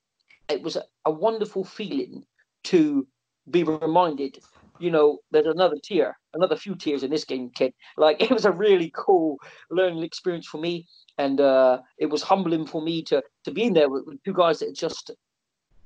[0.49, 2.23] it was a, a wonderful feeling
[2.65, 3.07] to
[3.49, 4.37] be reminded
[4.81, 7.71] you know, there's another tier, another few tiers in this game, kid.
[7.97, 9.37] Like it was a really cool
[9.69, 13.73] learning experience for me and uh, it was humbling for me to to be in
[13.73, 15.11] there with, with two guys that are just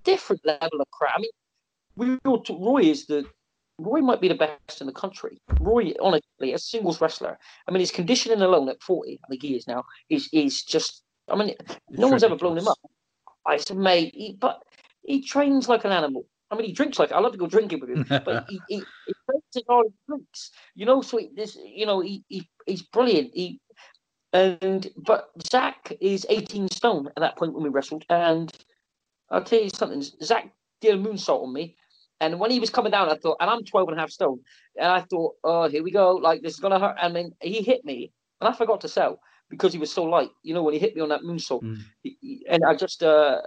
[0.03, 1.13] different level of crap.
[1.17, 1.31] I mean,
[1.95, 3.25] we all talk, Roy is the
[3.77, 5.37] Roy might be the best in the country.
[5.59, 7.37] Roy, honestly, a singles wrestler.
[7.67, 11.03] I mean, his conditioning alone at forty, I think he is now, is is just.
[11.27, 12.77] I mean, it's no one's ever blown him up.
[13.47, 14.61] I said, mate, he, but
[15.03, 16.25] he trains like an animal.
[16.51, 18.75] I mean, he drinks like I love to go drinking with him, but he, he,
[19.07, 20.51] he trains as hard as he drinks.
[20.75, 23.31] You know, so he, this, you know, he, he he's brilliant.
[23.33, 23.59] He
[24.35, 28.03] and but Zak is 18 stone at that point when we wrestled.
[28.09, 28.51] And
[29.31, 31.77] I'll tell you something, Zak did a moonsault on me.
[32.19, 34.39] And when he was coming down, I thought, and I'm 12 and a half stone.
[34.77, 36.15] And I thought, oh, here we go.
[36.15, 36.97] Like, this is going to hurt.
[37.01, 38.11] I mean, he hit me.
[38.41, 39.19] And I forgot to sell
[39.49, 40.31] because he was so light.
[40.43, 41.63] You know, when he hit me on that moonsault.
[41.63, 41.79] Mm.
[42.03, 43.41] He, and I just, uh,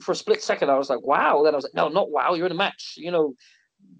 [0.00, 1.42] for a split second, I was like, wow.
[1.42, 2.34] Then I was like, no, not wow.
[2.34, 2.94] You're in a match.
[2.98, 3.34] You know,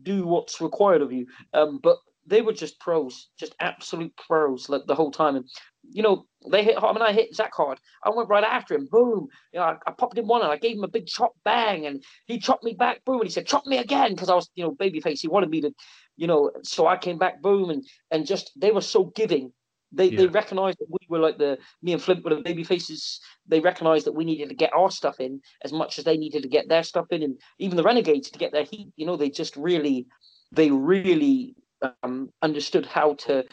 [0.02, 1.26] do what's required of you.
[1.54, 5.36] Um, but they were just pros, just absolute pros like the whole time.
[5.36, 5.48] And
[5.90, 6.76] you know, they hit.
[6.82, 7.78] I mean, I hit Zak hard.
[8.02, 8.88] I went right after him.
[8.90, 9.28] Boom.
[9.52, 11.86] You know, I, I, popped him one and I gave him a big chop bang,
[11.86, 13.04] and he chopped me back.
[13.04, 13.20] Boom.
[13.20, 15.20] And he said, "Chop me again," because I was, you know, babyface.
[15.20, 15.72] He wanted me to,
[16.16, 16.50] you know.
[16.62, 17.40] So I came back.
[17.40, 17.70] Boom.
[17.70, 19.52] And and just they were so giving.
[19.92, 20.18] They yeah.
[20.18, 23.20] they recognized that we were like the me and Flint were the baby faces.
[23.46, 26.42] They recognized that we needed to get our stuff in as much as they needed
[26.42, 28.88] to get their stuff in, and even the renegades to get their heat.
[28.96, 30.06] You know, they just really,
[30.52, 31.54] they really
[32.02, 33.44] um, understood how to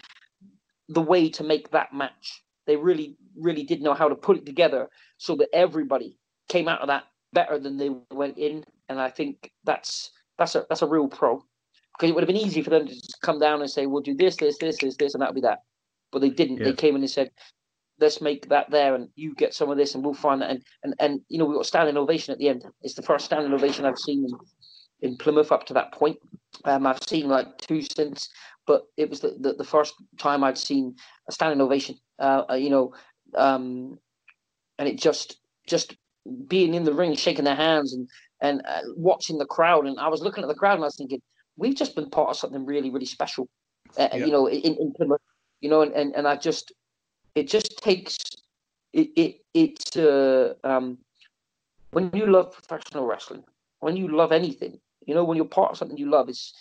[0.93, 2.43] the way to make that match.
[2.67, 6.17] They really, really did know how to put it together so that everybody
[6.49, 8.63] came out of that better than they went in.
[8.89, 11.43] And I think that's that's a that's a real pro.
[11.97, 14.01] because it would have been easy for them to just come down and say, "We'll
[14.01, 15.59] do this, this, this, this, this," and that'll be that.
[16.11, 16.57] But they didn't.
[16.57, 16.65] Yeah.
[16.65, 17.31] They came in and said,
[17.99, 20.63] "Let's make that there, and you get some of this, and we'll find that." And
[20.83, 22.65] and, and you know, we got standing ovation at the end.
[22.81, 26.17] It's the first standing ovation I've seen in, in Plymouth up to that point.
[26.65, 28.29] Um, I've seen like two since,
[28.68, 30.95] but it was the, the, the first time I'd seen
[31.28, 31.97] a standing ovation.
[32.20, 32.93] Uh, uh, you know,
[33.36, 33.99] um,
[34.78, 35.38] and it just
[35.68, 35.95] just
[36.47, 38.07] being in the ring, shaking their hands, and
[38.41, 39.86] and uh, watching the crowd.
[39.86, 41.22] And I was looking at the crowd, and I was thinking,
[41.57, 43.47] we've just been part of something really, really special.
[43.97, 44.26] Uh, Yeah.
[44.26, 45.22] You know, in, in Plymouth.
[45.62, 46.72] You know, and, and and I just
[47.36, 48.18] it just takes
[48.93, 50.97] it it it's uh, um
[51.91, 53.43] when you love professional wrestling,
[53.80, 56.53] when you love anything, you know, when you're part of something you love, it's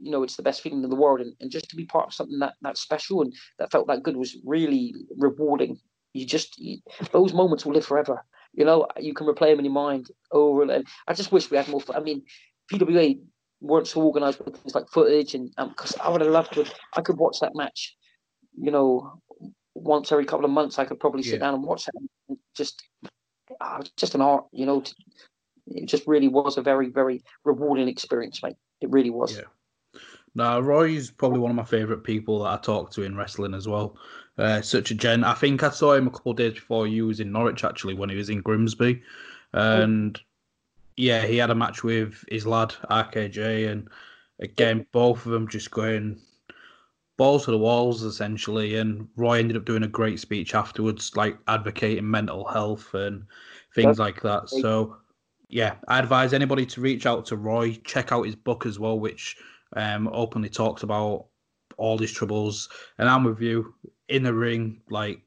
[0.00, 2.06] you know, it's the best feeling in the world, and, and just to be part
[2.08, 5.78] of something that that special and that felt that good was really rewarding.
[6.14, 6.78] You just you,
[7.12, 8.24] those moments will live forever.
[8.52, 11.56] You know, you can replay them in your mind over and I just wish we
[11.56, 11.82] had more.
[11.94, 12.22] I mean,
[12.72, 13.20] PWA
[13.60, 16.64] weren't so organised with things like footage, and um, because I would have loved to.
[16.96, 17.96] I could watch that match,
[18.58, 19.20] you know,
[19.74, 20.78] once every couple of months.
[20.78, 21.40] I could probably sit Yeah.
[21.40, 21.94] down and watch that.
[22.28, 22.82] And just,
[23.80, 24.80] it's just an art, you know.
[24.80, 24.94] To,
[25.68, 28.56] it just really was a very, very rewarding experience, mate.
[28.80, 29.36] It really was.
[29.36, 29.44] Yeah.
[30.34, 33.66] Now, Roy's probably one of my favourite people that I talk to in wrestling as
[33.66, 33.96] well.
[34.38, 35.24] Uh, such a gent.
[35.24, 37.94] I think I saw him a couple of days before you was in Norwich actually
[37.94, 39.02] when he was in Grimsby,
[39.52, 40.18] and
[40.96, 43.88] yeah, he had a match with his lad RKJ, and
[44.40, 46.18] again both of them just going
[47.18, 48.76] balls to the walls essentially.
[48.76, 53.24] And Roy ended up doing a great speech afterwards, like advocating mental health and
[53.74, 54.48] things like that.
[54.48, 54.96] So
[55.50, 58.98] yeah, I advise anybody to reach out to Roy, check out his book as well,
[58.98, 59.36] which
[59.76, 61.26] um, openly talks about
[61.76, 62.68] all his troubles.
[62.98, 63.74] And I'm with you
[64.08, 65.20] in the ring, like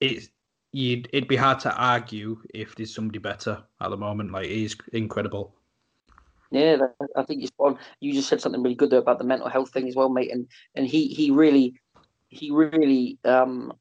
[0.00, 0.28] it's
[0.72, 4.32] you'd it'd be hard to argue if there's somebody better at the moment.
[4.32, 5.54] Like he's incredible.
[6.50, 6.78] Yeah,
[7.16, 7.78] I think you're spot on.
[8.00, 10.32] You just said something really good there about the mental health thing as well, mate.
[10.32, 11.74] And and he he really
[12.28, 13.72] he really um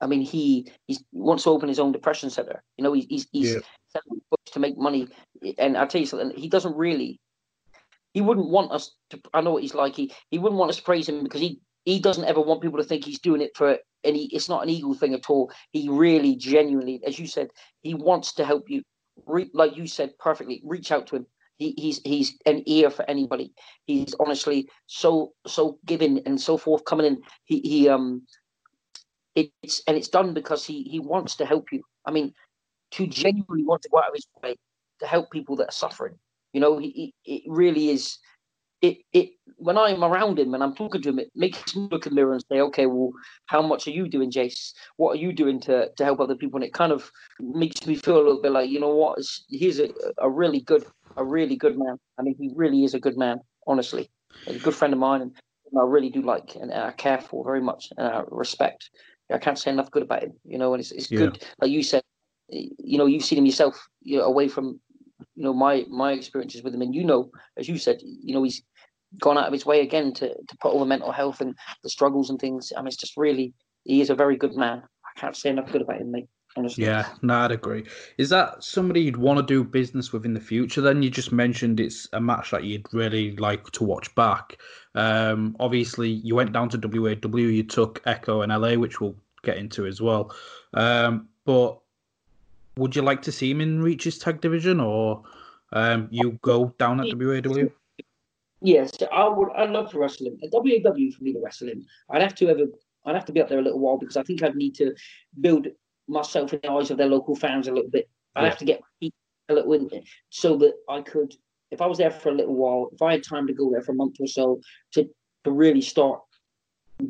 [0.00, 2.62] I mean he he wants to open his own depression center.
[2.76, 3.60] You know, he's he's, he's Yeah.
[3.88, 5.08] selling books to make money.
[5.58, 7.20] And I'll tell you something, he doesn't really
[8.14, 9.94] he wouldn't want us to I know what he's like.
[9.94, 12.78] He he wouldn't want us to praise him because he he doesn't ever want people
[12.78, 15.52] to think he's doing it for any it's not an ego thing at all.
[15.72, 17.50] He really genuinely, as you said,
[17.82, 18.82] he wants to help you.
[19.26, 21.26] Re, like you said perfectly, reach out to him.
[21.58, 23.52] He, he's he's an ear for anybody.
[23.86, 28.22] He's honestly so so giving and so forthcoming, and he he um
[29.34, 31.82] it's and it's done because he he wants to help you.
[32.06, 32.32] I mean,
[32.92, 34.56] to genuinely want to go out of his way
[35.00, 36.14] to help people that are suffering.
[36.54, 38.18] You know, he, it really is.
[38.80, 42.06] It it when I'm around him and I'm talking to him, it makes me look
[42.06, 43.12] in the mirror and say, okay, well,
[43.46, 44.72] how much are you doing, Jace?
[44.96, 46.58] What are you doing to to help other people?
[46.58, 49.80] And it kind of makes me feel a little bit like, you know what, he's
[49.80, 50.84] a, a really good
[51.16, 51.98] a really good man.
[52.18, 54.10] I mean, he really is a good man, honestly.
[54.46, 55.32] He's a good friend of mine, and
[55.80, 58.90] I really do like and I care for very much and I respect.
[59.32, 60.74] I can't say enough good about him, you know.
[60.74, 61.18] And it's it's Yeah.
[61.20, 62.02] good, like you said,
[62.48, 64.80] you know, you've seen him yourself, you know, away from,
[65.34, 68.42] you know, my my experiences with him, and you know, as you said, you know,
[68.42, 68.62] he's
[69.20, 71.90] gone out of his way again to to put all the mental health and the
[71.90, 72.72] struggles and things.
[72.76, 73.54] I mean, it's just really,
[73.84, 74.82] he is a very good man.
[75.04, 76.28] I can't say enough good about him, mate.
[76.56, 76.84] Honestly.
[76.84, 77.84] Yeah, no, I'd agree.
[78.16, 80.80] Is that somebody you'd want to do business with in the future?
[80.80, 84.58] Then you just mentioned it's a match that you'd really like to watch back.
[84.94, 89.56] Um, obviously, you went down to WAW, you took Echo and LA, which we'll get
[89.56, 90.32] into as well.
[90.74, 91.80] Um, but
[92.76, 95.22] would you like to see him in Reach's tag division, or
[95.72, 97.68] um, you go down at WAW?
[98.60, 99.50] Yes, I would.
[99.54, 100.38] I'd love to wrestle him.
[100.42, 102.66] At WAW for me to wrestle him, I'd have to have a,
[103.04, 104.94] I'd have to be up there a little while because I think I'd need to
[105.40, 105.68] build
[106.08, 108.08] myself in the eyes of their local fans a little bit.
[108.34, 108.48] I'd Yeah.
[108.48, 108.80] have to get
[109.48, 111.34] a little in so that I could,
[111.70, 113.82] if I was there for a little while, if I had time to go there
[113.82, 114.60] for a month or so
[114.92, 115.08] to
[115.44, 116.22] to really start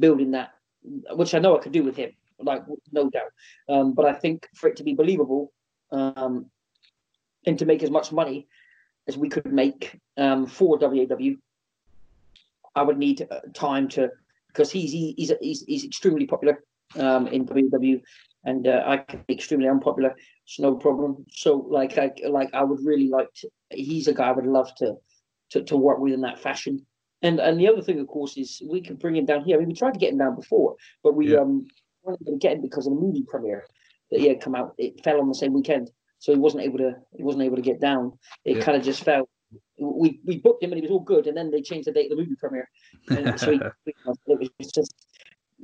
[0.00, 0.50] building that,
[1.12, 2.10] which I know I could do with him,
[2.40, 3.30] like no doubt.
[3.68, 5.52] Um, but I think for it to be believable,
[5.94, 6.46] um,
[7.46, 8.46] and to make as much money
[9.06, 11.34] as we could make um, for WAW,
[12.74, 14.10] I would need uh, time to
[14.48, 16.62] because he's he, he's he's he's extremely popular
[16.98, 18.00] um, in WW,
[18.44, 20.14] and uh, I can be extremely unpopular.
[20.46, 21.24] It's no problem.
[21.30, 23.50] So like I like I would really like to.
[23.70, 24.96] He's a guy I would love to
[25.50, 26.84] to, to work with in that fashion.
[27.22, 29.56] And and the other thing, of course, is we can bring him down here.
[29.56, 31.40] I mean, we tried to get him down before, but we Yeah.
[31.40, 31.66] um
[32.02, 33.64] weren't to get him because of the movie premiere
[34.14, 34.74] that he had come out.
[34.78, 35.90] It fell on the same weekend,
[36.20, 38.16] so he wasn't able to he wasn't able to get down.
[38.44, 38.64] It Yeah.
[38.64, 39.28] kind of just fell.
[39.76, 42.12] We we booked him and he was all good, and then they changed the date
[42.12, 42.70] of the movie premiere.
[43.10, 43.96] And so he, it
[44.60, 44.94] was just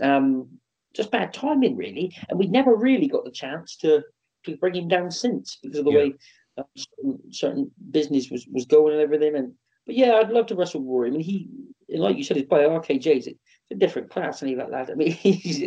[0.02, 0.48] um,
[0.94, 2.16] just bad timing, really.
[2.28, 4.02] And we never really got the chance to
[4.46, 5.98] to bring him down since because of the Yeah.
[5.98, 6.14] way
[6.58, 9.36] uh, certain, certain business was was going and everything.
[9.36, 9.54] And
[9.86, 11.08] but yeah, I'd love to wrestle Rory.
[11.08, 11.48] I mean, he,
[11.88, 13.38] like you said, he's by RKJ's it's
[13.70, 14.90] a different class, and he like that.
[14.90, 15.58] I mean, he's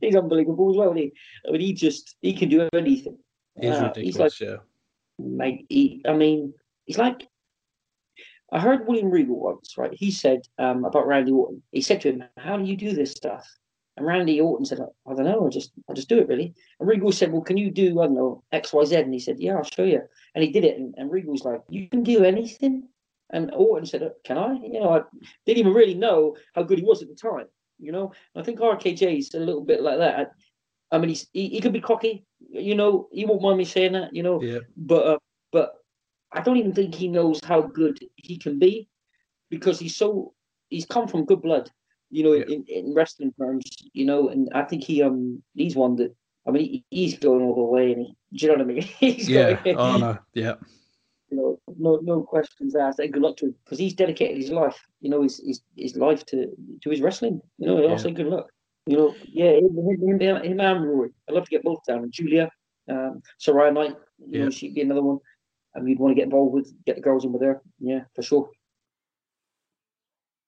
[0.00, 0.92] he's unbelievable as well.
[0.92, 1.12] He,
[1.46, 3.18] I mean, he just he can do anything.
[3.60, 4.04] He's uh, ridiculous.
[4.04, 4.56] He's like, yeah.
[5.18, 7.26] Mate, he, I mean, he's like.
[8.50, 9.92] I heard William Regal once, right?
[9.92, 11.62] He said um, about Randy Orton.
[11.70, 13.46] He said to him, "How do you do this stuff?"
[13.98, 16.54] And Randy Orton said, I don't know, I just I just do it really.
[16.78, 18.96] And Regal said, Well, can you do, I don't know, XYZ?
[19.02, 20.02] And he said, Yeah, I'll show you.
[20.36, 20.78] And he did it.
[20.78, 22.88] And, and Regal's like, You can do anything?
[23.30, 24.54] And Orton said, Can I?
[24.54, 25.02] You know, I
[25.46, 27.46] didn't even really know how good he was at the time.
[27.78, 30.18] You know, I think RKJ is a little bit like that.
[30.90, 33.64] I, I mean, he's, he, he could be cocky, you know, he won't mind me
[33.64, 34.42] saying that, you know.
[34.42, 34.60] Yeah.
[34.76, 35.18] But uh,
[35.52, 35.74] but
[36.32, 38.88] I don't even think he knows how good he can be
[39.50, 40.34] because he's so
[40.70, 41.70] he's come from good blood
[42.10, 42.44] you know, yeah.
[42.48, 46.14] in, in wrestling terms, you know, and I think he um he's one that
[46.46, 48.74] I mean he, he's going all the way, and he, do you know what I
[48.74, 48.82] mean?
[48.98, 49.62] he's yeah.
[49.62, 50.18] Going, oh no.
[50.34, 50.54] Yeah.
[51.30, 52.98] You know, no no questions asked.
[52.98, 55.96] And good luck to him because he's dedicated his life, you know, his his, his
[55.96, 56.46] life to
[56.82, 57.40] to his wrestling.
[57.58, 57.88] You know, yeah.
[57.88, 58.46] I'll say good luck.
[58.86, 61.10] You know, yeah, him, him, him, and Rory.
[61.28, 62.04] I'd love to get both down.
[62.04, 62.50] And Julia,
[62.88, 64.44] um, Saraya Knight, you yeah.
[64.44, 65.18] know, she'd be another one.
[65.74, 67.60] And we'd want to get involved with, get the girls in with her.
[67.78, 68.48] Yeah, for sure.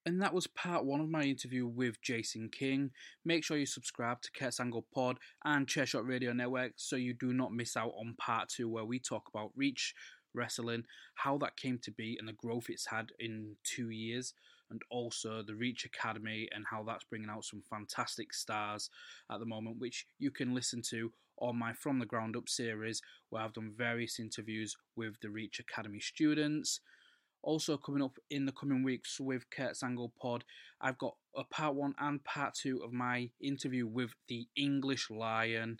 [0.07, 2.91] And that was part one of my interview with Jason King.
[3.26, 7.35] Make sure you subscribe to Kurt's Angle Pod and Chairshot Radio Network so you do
[7.35, 9.95] not miss out on part two, where we talk about Reach
[10.35, 14.35] Wrestling, how that came to be, and the growth it's had in two years,
[14.70, 18.89] and also the Reach Academy and how that's bringing out some fantastic stars
[19.31, 23.01] at the moment, which you can listen to on my From the Ground Up series,
[23.31, 26.81] where I've done various interviews with the Reach Academy students.
[27.43, 30.45] Also, coming up in the coming weeks with Kurt's Angle Pod,
[30.81, 35.78] I've got a part one and part two of my interview with the English Lion,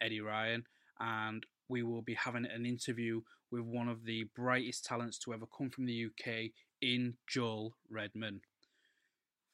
[0.00, 0.64] Eddie Ryan,
[0.98, 3.20] and we will be having an interview
[3.50, 6.50] with one of the brightest talents to ever come from the UK
[6.82, 8.40] in Joel Redman.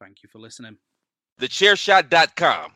[0.00, 0.76] Thank you for listening.
[1.40, 2.72] TheChairShot.com.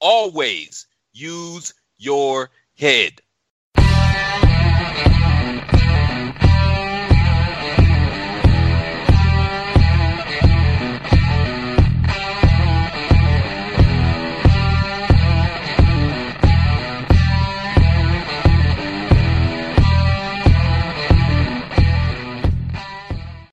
[0.00, 3.20] Always use your head.